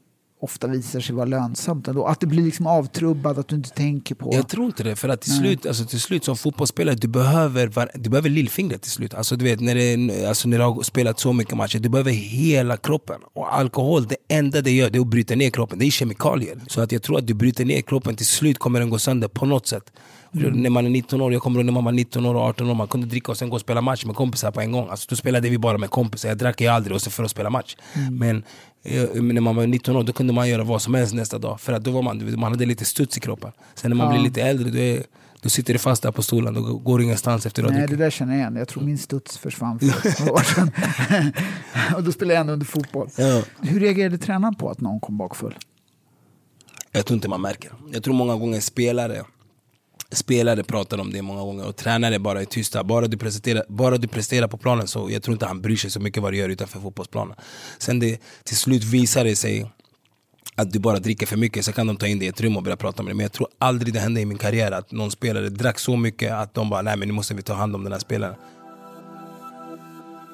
ofta 0.45 0.67
visar 0.67 1.01
sig 1.01 1.15
vara 1.15 1.27
lönsamt 1.27 1.89
ändå. 1.89 2.07
Att 2.07 2.21
det 2.21 2.27
blir 2.27 2.43
liksom 2.43 2.67
avtrubbad, 2.67 3.39
att 3.39 3.49
du 3.49 3.57
inte 3.57 3.71
tänker 3.71 4.15
på... 4.15 4.35
Jag 4.35 4.49
tror 4.49 4.67
inte 4.67 4.83
det, 4.83 4.97
för 4.97 5.09
att 5.09 5.21
till, 5.21 5.33
slut, 5.33 5.67
alltså 5.67 5.85
till 5.85 6.01
slut 6.01 6.25
som 6.25 6.37
fotbollsspelare, 6.37 6.95
du 6.95 7.09
behöver, 7.09 7.91
du 7.95 8.11
behöver 8.11 8.29
lillfingret 8.29 8.83
till 8.83 8.91
slut. 8.91 9.15
Alltså 9.15 9.37
du 9.37 9.45
vet, 9.45 9.61
när, 9.61 9.75
det, 9.75 10.27
alltså 10.27 10.49
när 10.49 10.59
du 10.59 10.65
har 10.65 10.83
spelat 10.83 11.21
så 11.21 11.33
mycket 11.33 11.57
matcher, 11.57 11.79
du 11.79 11.89
behöver 11.89 12.13
hela 12.13 12.77
kroppen. 12.77 13.21
Och 13.35 13.57
alkohol, 13.57 14.07
det 14.07 14.17
enda 14.29 14.61
det 14.61 14.71
gör, 14.71 14.91
det 14.91 14.99
är 14.99 15.01
att 15.01 15.07
bryta 15.07 15.35
ner 15.35 15.51
kroppen. 15.51 15.79
Det 15.79 15.87
är 15.87 15.91
kemikalier. 15.91 16.61
Så 16.67 16.81
att 16.81 16.93
jag 16.93 17.03
tror 17.03 17.19
att 17.19 17.27
du 17.27 17.35
bryter 17.35 17.65
ner 17.65 17.81
kroppen, 17.81 18.17
till 18.17 18.27
slut 18.27 18.59
kommer 18.59 18.81
den 18.81 18.91
gå 18.91 18.99
sönder 18.99 19.29
på 19.29 19.47
något 19.47 19.67
sätt. 19.67 19.93
Mm. 20.35 20.63
När 20.63 20.71
man 20.71 20.87
är 20.87 20.91
19 20.91 21.21
år, 21.21 21.33
jag 21.33 21.43
kommer 21.43 21.59
ihåg 21.59 21.65
när 21.67 21.73
man 21.73 21.85
var 21.85 21.93
19 21.93 22.27
år 22.27 22.35
och 22.35 22.41
18 22.41 22.71
år, 22.71 22.75
man 22.75 22.89
kunde 22.89 23.07
dricka 23.07 23.33
och 23.33 23.39
sen 23.39 23.49
gå 23.51 23.55
och 23.55 23.61
spela 23.61 23.81
match 23.81 24.05
med 24.05 24.17
kompisar 24.17 24.51
på 24.51 24.61
en 24.61 24.73
gång. 24.73 24.89
Alltså, 24.91 25.07
då 25.11 25.17
spelade 25.17 25.49
vi 25.49 25.59
bara 25.59 25.79
med 25.79 25.91
kompisar, 25.91 26.29
jag 26.29 26.39
drack 26.39 26.61
ju 26.61 26.67
aldrig 26.67 27.01
för 27.01 27.25
att 27.25 27.31
spela 27.31 27.51
match. 27.51 27.77
Mm. 27.95 28.17
Men 28.17 28.45
när 28.85 29.40
man 29.40 29.57
var 29.57 29.66
19 29.66 29.97
år 29.97 30.03
då 30.03 30.12
kunde 30.12 30.33
man 30.33 30.49
göra 30.49 30.64
vad 30.64 30.83
som 30.83 30.94
helst 30.94 31.14
nästa 31.14 31.38
dag. 31.38 31.61
För 31.61 31.73
att 31.73 31.85
då 31.85 31.90
var 31.90 32.03
man, 32.03 32.40
man 32.40 32.53
hade 32.53 32.66
lite 32.66 32.85
studs 32.85 33.16
i 33.16 33.20
kroppen. 33.20 33.53
Sen 33.75 33.90
när 33.90 33.97
man 33.97 34.07
ja. 34.07 34.12
blir 34.12 34.23
lite 34.23 34.42
äldre, 34.42 34.70
då, 34.70 34.79
är, 34.79 35.03
då 35.40 35.49
sitter 35.49 35.73
du 35.73 35.79
fast 35.79 36.03
där 36.03 36.12
på 36.12 36.23
stolen, 36.23 36.55
då 36.55 36.61
går 36.61 37.03
ingenstans 37.03 37.47
efter 37.47 37.64
att 37.64 37.73
Nej, 37.73 37.87
det 37.88 37.97
där 37.97 38.11
känner 38.11 38.33
jag 38.33 38.40
igen. 38.40 38.57
Jag 38.57 38.68
tror 38.68 38.83
min 38.83 38.99
studs 38.99 39.38
försvann 39.38 39.79
för 39.79 39.87
några 40.20 40.33
år 40.33 40.55
sedan. 40.55 40.70
och 41.97 42.03
då 42.03 42.12
spelade 42.12 42.35
jag 42.35 42.40
ändå 42.40 42.53
under 42.53 42.66
fotboll. 42.66 43.09
Ja. 43.16 43.42
Hur 43.61 43.81
reagerade 43.81 44.18
tränaren 44.18 44.55
på 44.55 44.70
att 44.70 44.81
någon 44.81 45.01
kom 45.01 45.18
bakfull? 45.18 45.55
Jag 46.92 47.07
tror 47.07 47.14
inte 47.14 47.29
man 47.29 47.40
märker. 47.40 47.73
Jag 47.92 48.03
tror 48.03 48.14
många 48.14 48.37
gånger 48.37 48.61
spelare 48.61 49.25
Spelare 50.14 50.64
pratar 50.64 51.00
om 51.00 51.12
det 51.12 51.22
många 51.22 51.40
gånger 51.40 51.66
och 51.66 51.77
tränare 51.77 52.18
bara 52.18 52.40
är 52.40 52.44
tysta. 52.44 52.85
Bara 52.85 53.07
du, 53.07 53.16
presterar, 53.16 53.64
bara 53.68 53.96
du 53.96 54.09
presterar 54.09 54.48
på 54.48 54.57
planen 54.57 54.88
så 54.88 55.11
jag 55.11 55.22
tror 55.22 55.33
inte 55.33 55.46
han 55.46 55.61
bryr 55.61 55.77
sig 55.77 55.90
så 55.90 56.00
mycket 56.00 56.22
vad 56.22 56.33
du 56.33 56.37
gör 56.37 56.48
utanför 56.48 56.81
fotbollsplanen. 56.81 57.37
Sen 57.79 58.00
det, 58.00 58.20
till 58.44 58.57
slut 58.57 58.85
visar 58.85 59.24
det 59.24 59.37
sig 59.37 59.70
att 60.57 60.72
du 60.72 60.79
bara 60.79 60.98
dricker 60.98 61.27
för 61.27 61.37
mycket 61.37 61.64
så 61.64 61.72
kan 61.72 61.87
de 61.87 61.96
ta 61.96 62.07
in 62.07 62.18
dig 62.18 62.27
i 62.27 62.29
ett 62.29 62.40
rum 62.40 62.57
och 62.57 62.62
börja 62.62 62.77
prata 62.77 63.03
med 63.03 63.11
dig. 63.11 63.16
Men 63.16 63.24
jag 63.24 63.33
tror 63.33 63.48
aldrig 63.59 63.94
det 63.94 64.00
hände 64.00 64.20
i 64.20 64.27
min 64.27 64.38
karriär 64.38 64.72
att 64.72 64.92
någon 64.92 65.11
spelare 65.11 65.48
drack 65.48 65.79
så 65.79 65.96
mycket 65.96 66.33
att 66.33 66.55
de 66.55 66.70
bara 66.70 66.83
nej 66.83 66.96
men 66.96 67.09
nu 67.09 67.14
måste 67.14 67.35
vi 67.35 67.42
ta 67.42 67.55
hand 67.55 67.74
om 67.74 67.85
den 67.85 67.92
här 67.92 68.00
spelaren. 68.00 68.35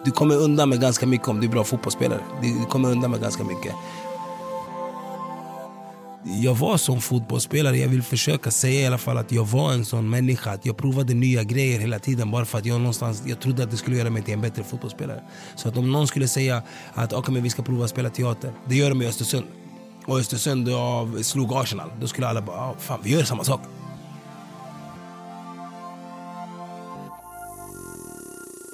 Du 0.04 0.10
kommer 0.10 0.36
undan 0.36 0.68
med 0.68 0.80
ganska 0.80 1.06
mycket 1.06 1.28
om 1.28 1.40
du 1.40 1.46
är 1.46 1.50
bra 1.50 1.64
fotbollsspelare. 1.64 2.20
Du 2.42 2.66
kommer 2.66 2.90
undan 2.90 3.10
med 3.10 3.20
ganska 3.20 3.44
mycket 3.44 3.74
jag 6.24 6.54
var 6.54 6.76
som 6.76 7.00
fotbollsspelare, 7.00 7.76
jag 7.76 7.88
vill 7.88 8.02
försöka 8.02 8.50
säga 8.50 8.80
i 8.80 8.86
alla 8.86 8.98
fall 8.98 9.18
att 9.18 9.32
jag 9.32 9.44
var 9.44 9.72
en 9.72 9.84
sån 9.84 10.10
människa. 10.10 10.50
Att 10.50 10.66
jag 10.66 10.76
provade 10.76 11.14
nya 11.14 11.42
grejer 11.44 11.78
hela 11.78 11.98
tiden 11.98 12.30
bara 12.30 12.44
för 12.44 12.58
att 12.58 12.66
jag 12.66 12.80
någonstans 12.80 13.22
jag 13.26 13.40
trodde 13.40 13.62
att 13.62 13.70
det 13.70 13.76
skulle 13.76 13.96
göra 13.96 14.10
mig 14.10 14.22
till 14.22 14.34
en 14.34 14.40
bättre 14.40 14.64
fotbollsspelare. 14.64 15.22
Så 15.56 15.68
att 15.68 15.76
om 15.76 15.92
någon 15.92 16.06
skulle 16.06 16.28
säga 16.28 16.62
att 16.94 17.12
okay, 17.12 17.34
men 17.34 17.42
vi 17.42 17.50
ska 17.50 17.62
prova 17.62 17.84
att 17.84 17.90
spela 17.90 18.10
teater, 18.10 18.52
det 18.68 18.74
gör 18.74 18.88
de 18.88 19.02
i 19.02 19.06
Östersund. 19.06 19.46
Och 20.06 20.18
Östersund 20.18 20.68
av, 20.68 21.22
slog 21.22 21.52
Arsenal, 21.52 21.90
då 22.00 22.06
skulle 22.06 22.26
alla 22.28 22.42
bara, 22.42 22.70
oh, 22.70 22.78
fan 22.78 23.00
vi 23.02 23.10
gör 23.10 23.22
samma 23.22 23.44
sak. 23.44 23.60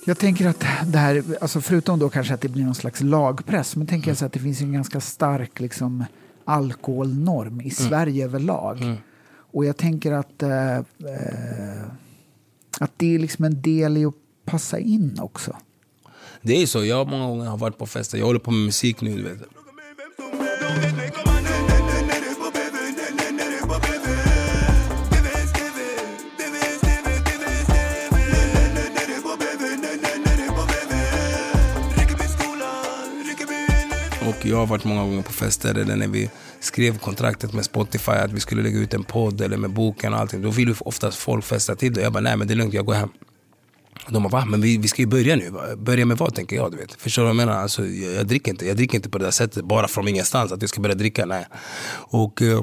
Jag 0.06 0.18
tänker 0.18 0.48
att 0.48 0.64
det 0.87 0.98
här, 0.98 1.24
alltså 1.40 1.61
förutom 1.61 1.98
då 1.98 2.09
kanske 2.09 2.35
att 2.35 2.40
det 2.40 2.48
blir 2.48 2.64
någon 2.64 2.74
slags 2.74 3.00
lagpress, 3.00 3.76
men 3.76 3.87
tänker 3.87 4.11
jag 4.11 4.18
så 4.18 4.26
att 4.26 4.32
det 4.32 4.38
finns 4.38 4.61
en 4.61 4.72
ganska 4.72 5.00
stark 5.00 5.61
liksom, 5.61 6.04
alkoholnorm 6.46 7.61
i 7.61 7.64
mm. 7.64 7.70
Sverige 7.70 8.24
överlag. 8.24 8.82
Mm. 8.82 8.96
Och 9.28 9.64
jag 9.64 9.76
tänker 9.76 10.12
att, 10.12 10.42
eh, 10.42 10.76
eh, 10.76 10.82
att 12.80 12.92
det 12.96 13.14
är 13.14 13.18
liksom 13.18 13.44
en 13.44 13.62
del 13.62 13.96
i 13.96 14.04
att 14.04 14.14
passa 14.44 14.78
in 14.78 15.18
också. 15.20 15.56
Det 16.42 16.62
är 16.62 16.66
så, 16.66 16.85
jag 16.85 17.09
många 17.09 17.26
gånger 17.26 17.44
har 17.44 17.59
varit 17.59 17.78
på 17.78 17.87
fester, 17.87 18.18
jag 18.18 18.26
håller 18.26 18.38
på 18.38 18.50
med 18.50 18.64
musik 18.64 19.00
nu. 19.00 19.16
Du 19.16 19.22
vet. 19.22 19.42
Och 34.46 34.52
jag 34.52 34.56
har 34.56 34.66
varit 34.66 34.85
många 34.85 35.00
gånger 35.00 35.22
på 35.22 35.32
fester 35.32 35.74
eller 35.74 35.96
när 35.96 36.09
vi 36.09 36.30
skrev 36.61 36.98
kontraktet 36.98 37.52
med 37.52 37.64
Spotify 37.64 38.12
att 38.12 38.32
vi 38.32 38.40
skulle 38.40 38.62
lägga 38.62 38.78
ut 38.78 38.94
en 38.94 39.04
podd 39.04 39.40
eller 39.40 39.56
med 39.56 39.70
boken 39.70 40.14
och 40.14 40.20
allting. 40.20 40.42
Då 40.42 40.50
vill 40.50 40.68
ju 40.68 40.74
oftast 40.80 41.18
folk 41.18 41.44
festa 41.44 41.74
till 41.74 41.94
det. 41.94 42.00
Jag 42.00 42.12
bara, 42.12 42.20
nej 42.20 42.37
men 42.37 42.48
det 42.48 42.54
är 42.54 42.56
lugnt, 42.56 42.74
jag 42.74 42.87
går 42.87 42.94
hem. 42.94 43.09
De 44.09 44.22
bara, 44.22 44.28
va? 44.28 44.44
Men 44.44 44.61
vi, 44.61 44.78
vi 44.78 44.88
ska 44.88 45.02
ju 45.02 45.09
börja 45.09 45.37
nu. 45.37 45.52
Börja 45.76 46.06
med 46.06 46.18
vad 46.18 46.35
tänker 46.35 46.56
jag? 46.56 46.70
Du 46.70 46.76
vet. 46.76 46.92
Förstår 46.92 47.22
du 47.22 47.24
vad 47.24 47.30
jag 47.30 47.46
menar? 47.46 47.62
Alltså, 47.62 47.87
jag, 47.87 48.14
jag, 48.14 48.26
dricker 48.26 48.50
inte. 48.50 48.66
jag 48.66 48.76
dricker 48.76 48.96
inte 48.96 49.11
på 49.11 49.18
det 49.18 49.24
där 49.24 49.30
sättet 49.30 49.64
bara 49.64 49.88
från 49.88 50.09
ingenstans. 50.09 50.52
Att 50.52 50.62
jag 50.62 50.68
ska 50.68 50.80
börja 50.80 50.94
dricka, 50.94 51.26
nej. 51.26 51.46
Och 51.92 52.42
Eh, 52.42 52.61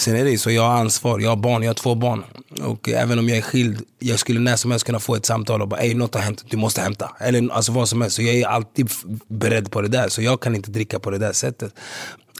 sen 0.00 0.16
är 0.16 0.24
det 0.24 0.30
ju 0.30 0.38
så, 0.38 0.50
jag 0.50 0.62
har 0.62 0.78
ansvar. 0.78 1.20
Jag 1.20 1.30
har 1.30 1.36
barn, 1.36 1.62
jag 1.62 1.68
har 1.68 1.74
två 1.74 1.94
barn. 1.94 2.24
Och 2.62 2.88
även 2.88 3.18
om 3.18 3.28
jag 3.28 3.38
är 3.38 3.42
skild, 3.42 3.82
jag 3.98 4.18
skulle 4.18 4.40
när 4.40 4.56
som 4.56 4.70
helst 4.70 4.86
kunna 4.86 5.00
få 5.00 5.14
ett 5.14 5.26
samtal 5.26 5.62
och 5.62 5.68
bara, 5.68 5.80
ey 5.80 5.94
något 5.94 6.14
har 6.14 6.22
hänt, 6.22 6.44
du 6.50 6.56
måste 6.56 6.80
hämta. 6.80 7.16
Eller 7.20 7.52
alltså 7.52 7.72
vad 7.72 7.88
som 7.88 8.00
helst. 8.00 8.16
Så 8.16 8.22
jag 8.22 8.34
är 8.34 8.46
alltid 8.46 8.90
beredd 9.28 9.70
på 9.70 9.80
det 9.80 9.88
där. 9.88 10.08
Så 10.08 10.22
jag 10.22 10.40
kan 10.40 10.56
inte 10.56 10.70
dricka 10.70 10.98
på 10.98 11.10
det 11.10 11.18
där 11.18 11.32
sättet. 11.32 11.74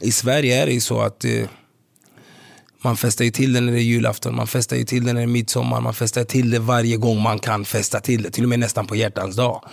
I 0.01 0.11
Sverige 0.11 0.61
är 0.61 0.65
det 0.65 0.73
ju 0.73 0.81
så 0.81 1.01
att 1.01 1.25
eh, 1.25 1.31
man 2.83 2.97
festar 2.97 3.25
ju 3.25 3.31
till 3.31 3.53
det 3.53 3.61
när 3.61 3.71
det 3.71 3.79
är 3.79 3.83
julafton, 3.83 4.35
man 4.35 4.47
festar 4.47 4.77
ju 4.77 4.83
till 4.83 5.05
det 5.05 5.13
när 5.13 5.21
det 5.21 5.25
är 5.25 5.27
midsommar, 5.27 5.81
man 5.81 5.93
festar 5.93 6.23
till 6.23 6.49
det 6.49 6.59
varje 6.59 6.97
gång 6.97 7.21
man 7.21 7.39
kan 7.39 7.65
festa 7.65 7.99
till 7.99 8.23
det. 8.23 8.31
Till 8.31 8.43
och 8.43 8.49
med 8.49 8.59
nästan 8.59 8.87
på 8.87 8.95
hjärtans 8.95 9.35
dag. 9.35 9.63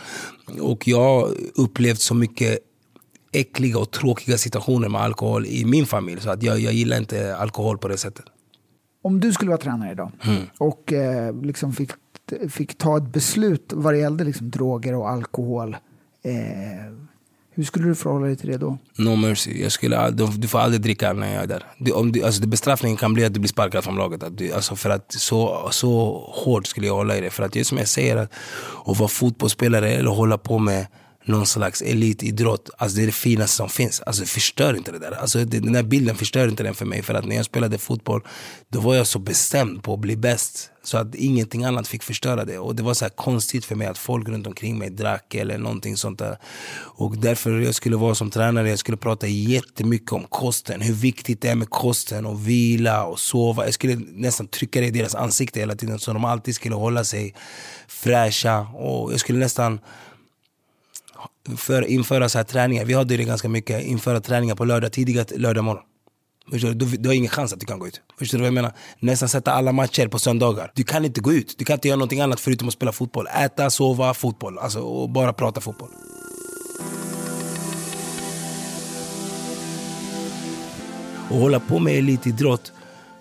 Och 0.61 0.89
jag 0.89 1.05
har 1.05 1.35
upplevt 1.55 2.01
så 2.01 2.15
mycket 2.15 2.59
äckliga 3.33 3.79
och 3.79 3.91
tråkiga 3.91 4.39
situationer 4.39 4.89
med 4.89 5.01
alkohol 5.01 5.47
i 5.47 5.65
min 5.65 5.87
familj. 5.87 6.21
Så 6.21 6.31
att 6.31 6.43
jag, 6.43 6.61
jag 6.61 6.73
gillar 6.73 6.97
inte 6.97 7.37
alkohol 7.37 7.79
på 7.79 7.89
det 7.89 7.97
sättet. 7.97 8.25
Om 9.03 9.21
du 9.21 9.33
skulle 9.33 9.51
vara 9.51 9.61
tränare 9.61 9.93
idag 9.93 10.11
Mm. 10.27 10.43
och 10.59 10.93
eh, 10.93 11.43
liksom 11.43 11.73
fick, 11.73 11.91
fick 12.51 12.79
ta 12.79 12.97
ett 12.97 13.13
beslut 13.13 13.73
vad 13.75 13.95
det 13.95 13.99
gällde 13.99 14.25
liksom, 14.25 14.51
droger 14.51 14.95
och 14.95 15.09
alkohol. 15.11 15.77
Eh, 16.25 16.33
hur 17.55 17.65
skulle 17.65 17.89
du 17.89 17.95
förhålla 17.95 18.27
dig 18.27 18.37
till 18.37 18.49
det 18.51 18.57
då? 18.57 18.79
No 18.99 19.17
mercy. 19.17 19.63
Jag 19.63 19.73
skulle, 19.73 20.11
du 20.11 20.49
får 20.49 20.59
aldrig 20.59 20.83
dricka 20.83 21.13
när 21.13 21.35
jag 21.35 21.43
är 21.43 21.47
där. 21.47 21.65
Du, 21.79 21.93
om 21.93 22.13
du, 22.13 22.23
alltså, 22.23 22.47
bestraffningen 22.49 22.97
kan 22.97 23.15
bli 23.15 23.25
att 23.25 23.35
du 23.35 23.41
blir 23.41 23.49
sparkad 23.49 23.85
från 23.85 23.97
laget. 23.97 24.23
Att 24.23 24.39
du, 24.39 24.53
alltså, 24.53 24.77
för 24.77 24.91
att 24.91 25.13
så, 25.13 25.69
så 25.71 26.19
hårt 26.35 26.67
skulle 26.67 26.87
jag 26.87 26.95
hålla 26.95 27.17
i 27.17 27.21
det. 27.21 27.31
För 27.31 27.43
att 27.43 27.53
det 27.53 27.61
är 27.61 27.65
som 27.65 27.79
jag 27.79 27.89
säger, 27.89 28.17
att, 28.17 28.33
att 28.87 28.99
vara 28.99 29.09
fotbollsspelare 29.09 29.91
eller 29.91 30.11
hålla 30.11 30.39
på 30.39 30.59
med 30.59 30.87
någon 31.29 31.47
slags 31.47 31.83
elitidrott, 31.83 32.71
alltså 32.79 32.97
det 32.97 33.03
är 33.03 33.07
det 33.07 33.13
finaste 33.13 33.57
som 33.57 33.69
finns. 33.69 34.01
Alltså 34.01 34.25
förstör 34.25 34.77
inte 34.77 34.93
det 34.93 34.99
där. 34.99 35.13
Alltså 35.13 35.45
den 35.45 35.73
där 35.73 35.83
bilden 35.83 36.17
förstör 36.17 36.49
inte 36.49 36.63
den 36.63 36.75
för 36.75 36.87
mig. 36.87 37.03
För 37.03 37.15
att 37.15 37.25
när 37.25 37.37
jag 37.37 37.45
spelade 37.45 37.79
fotboll, 37.79 38.23
då 38.69 38.81
var 38.81 38.95
jag 38.95 39.07
så 39.07 39.19
bestämd 39.19 39.83
på 39.83 39.95
att 39.95 40.01
bli 40.01 40.17
bäst. 40.17 40.71
Så 40.83 40.99
att 40.99 41.15
ingenting 41.15 41.65
annat 41.65 41.89
fick 41.89 42.03
förstöra 42.03 42.45
det. 42.45 42.59
Och 42.59 42.75
det 42.77 42.83
var 42.83 42.95
så 42.95 43.05
här 43.05 43.11
konstigt 43.11 43.65
för 43.65 43.75
mig 43.75 43.87
att 43.87 43.99
folk 43.99 44.29
runt 44.29 44.47
omkring 44.47 44.79
mig 44.79 44.91
drack 44.91 45.35
eller 45.35 45.59
någonting 45.59 45.97
sånt 45.97 46.19
där. 46.19 46.39
Och 46.79 47.17
därför 47.19 47.61
jag 47.61 47.75
skulle 47.75 47.97
vara 47.97 48.15
som 48.15 48.31
tränare, 48.31 48.71
jag 48.71 48.79
skulle 48.79 48.97
prata 48.97 49.27
jättemycket 49.27 50.13
om 50.13 50.25
kosten. 50.25 50.81
Hur 50.81 50.95
viktigt 50.95 51.41
det 51.41 51.49
är 51.49 51.55
med 51.55 51.71
kosten 51.71 52.27
och 52.27 52.49
vila 52.49 53.05
och 53.05 53.19
sova. 53.19 53.65
Jag 53.65 53.75
skulle 53.75 53.97
nästan 53.97 54.47
trycka 54.47 54.81
det 54.81 54.87
i 54.87 54.91
deras 54.91 55.15
ansikte 55.15 55.61
hela 55.61 55.77
tiden 55.77 55.99
så 55.99 56.13
de 56.13 56.25
alltid 56.25 56.55
skulle 56.55 56.75
hålla 56.75 57.05
sig 57.05 57.35
fräscha. 57.89 58.61
Och 58.61 59.13
jag 59.13 59.21
skulle 59.21 59.39
nästan 59.39 59.81
för, 61.57 61.83
införa 61.83 62.29
så 62.29 62.39
här 62.39 62.45
träningar. 62.45 62.85
Vi 62.85 62.95
hade 62.95 63.17
det 63.17 63.25
ganska 63.25 63.49
mycket. 63.49 63.85
Införa 63.85 64.21
träningar 64.21 64.55
på 64.55 64.65
lördag, 64.65 64.93
tidiga 64.93 65.25
lördag 65.37 65.65
morgon. 65.65 65.83
Du? 66.51 66.75
Du, 66.75 66.97
du 66.97 67.09
har 67.09 67.15
ingen 67.15 67.31
chans 67.31 67.53
att 67.53 67.61
du 67.61 67.67
kan 67.67 67.79
gå 67.79 67.87
ut. 67.89 68.01
Förstår 68.19 68.39
du 68.39 68.43
vad 68.43 68.47
jag 68.47 68.55
menar? 68.55 68.73
Nästan 69.01 69.29
sätta 69.29 69.53
alla 69.53 69.73
matcher 69.73 70.09
på 70.09 70.19
söndagar. 70.19 70.73
Du 70.75 70.85
kan 70.85 71.05
inte 71.05 71.21
gå 71.21 71.33
ut. 71.33 71.55
Du 71.59 71.65
kan 71.65 71.75
inte 71.75 71.89
göra 71.89 71.97
någonting 71.97 72.21
annat 72.21 72.41
förutom 72.41 72.69
att 72.69 72.75
spela 72.75 72.93
fotboll. 72.93 73.27
Äta, 73.27 73.71
sova, 73.71 74.15
fotboll. 74.15 74.59
Alltså, 74.59 74.81
och 74.81 75.11
bara 75.11 75.33
prata 75.33 75.61
fotboll. 75.61 75.89
Och 81.31 81.37
hålla 81.37 81.61
på 81.61 81.79
med 81.79 81.99
elitidrott, 81.99 82.73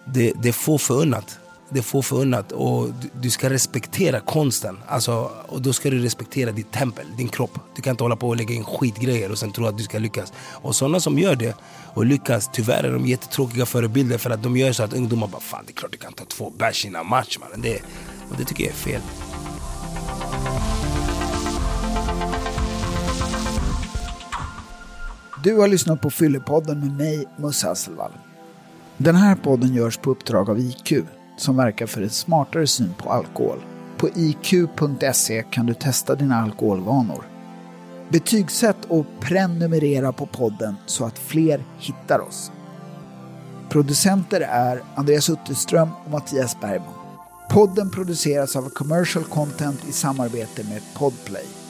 det, 0.06 0.34
det 0.42 0.50
är 0.50 0.54
få 0.54 0.78
förunnat. 0.78 1.40
Det 1.70 1.80
är 1.80 1.84
få 1.84 2.02
förunnat. 2.02 2.52
Och 2.52 2.88
du, 3.02 3.10
du 3.22 3.30
ska 3.30 3.50
respektera 3.50 4.20
konsten. 4.20 4.78
Alltså, 4.88 5.32
och 5.48 5.62
då 5.62 5.74
ska 5.74 5.90
du 5.90 6.00
respektera 6.00 6.52
ditt 6.52 6.72
tempel, 6.72 7.06
din 7.18 7.28
kropp. 7.28 7.60
Du 7.76 7.82
kan 7.82 7.92
inte 7.92 8.04
hålla 8.04 8.16
på 8.16 8.28
och 8.28 8.36
lägga 8.36 8.56
in 8.56 8.64
skitgrejer 8.64 9.32
och 9.32 9.38
sen 9.38 9.52
tro 9.52 9.66
att 9.66 9.78
du 9.78 9.84
ska 9.84 10.00
lyckas. 10.00 10.34
Och 10.54 10.76
sådana 10.76 11.00
som 11.00 11.20
gör 11.20 11.36
det 11.36 11.56
och 11.94 12.06
lyckas, 12.06 12.50
tyvärr 12.54 12.84
är 12.84 12.94
de 12.94 13.06
jättetråkiga 13.06 13.66
förebilder 13.66 14.18
för 14.18 14.30
att 14.30 14.44
de 14.44 14.58
gör 14.58 14.72
så 14.72 14.84
att 14.84 14.94
ungdomar 14.94 15.28
bara 15.28 15.42
fan 15.42 15.64
det 15.66 15.72
är 15.72 15.74
klart 15.74 15.92
du 15.92 15.98
kan 15.98 16.14
ta 16.14 16.26
två 16.26 16.54
bärs 16.58 16.86
innan 16.86 17.08
match 17.08 17.38
mannen. 17.40 17.62
Det, 17.62 17.82
och 18.30 18.38
det 18.38 18.46
tycker 18.46 18.64
jag 18.64 18.72
är 18.72 18.76
fel. 18.76 19.02
Du 25.44 25.56
har 25.56 25.68
lyssnat 25.68 26.02
på 26.02 26.10
Fyllepodden 26.10 26.80
med 26.80 26.92
mig, 26.92 27.26
Musse 27.38 27.68
Hasselvall. 27.68 28.12
Den 28.98 29.16
här 29.16 29.36
podden 29.36 29.74
görs 29.74 29.98
på 29.98 30.12
uppdrag 30.12 30.50
av 30.50 30.60
IQ, 30.60 30.94
som 31.38 31.58
verkar 31.58 31.86
för 31.86 32.02
en 32.02 32.10
smartare 32.10 32.68
syn 32.68 32.94
på 32.98 33.10
alkohol. 33.10 33.60
På 33.98 34.10
iq.se 34.16 35.44
kan 35.52 35.66
du 35.66 35.74
testa 35.74 36.16
dina 36.16 36.42
alkoholvanor. 36.42 37.24
Betygsätt 38.10 38.86
och 38.88 39.06
prenumerera 39.20 40.12
på 40.12 40.26
podden 40.26 40.76
så 40.86 41.06
att 41.06 41.20
fler 41.20 41.64
hittar 41.80 42.20
oss. 42.20 42.52
Producenter 43.70 44.42
är 44.42 44.82
Andreas 44.96 45.30
Utterström 45.30 45.90
och 46.06 46.12
Mattias 46.12 46.62
Bergman. 46.62 46.94
Podden 47.50 47.90
produceras 47.90 48.56
av 48.56 48.70
Commercial 48.70 49.24
Content 49.24 49.88
i 49.90 49.92
samarbete 49.92 50.64
med 50.64 50.82
Podplay. 50.94 51.67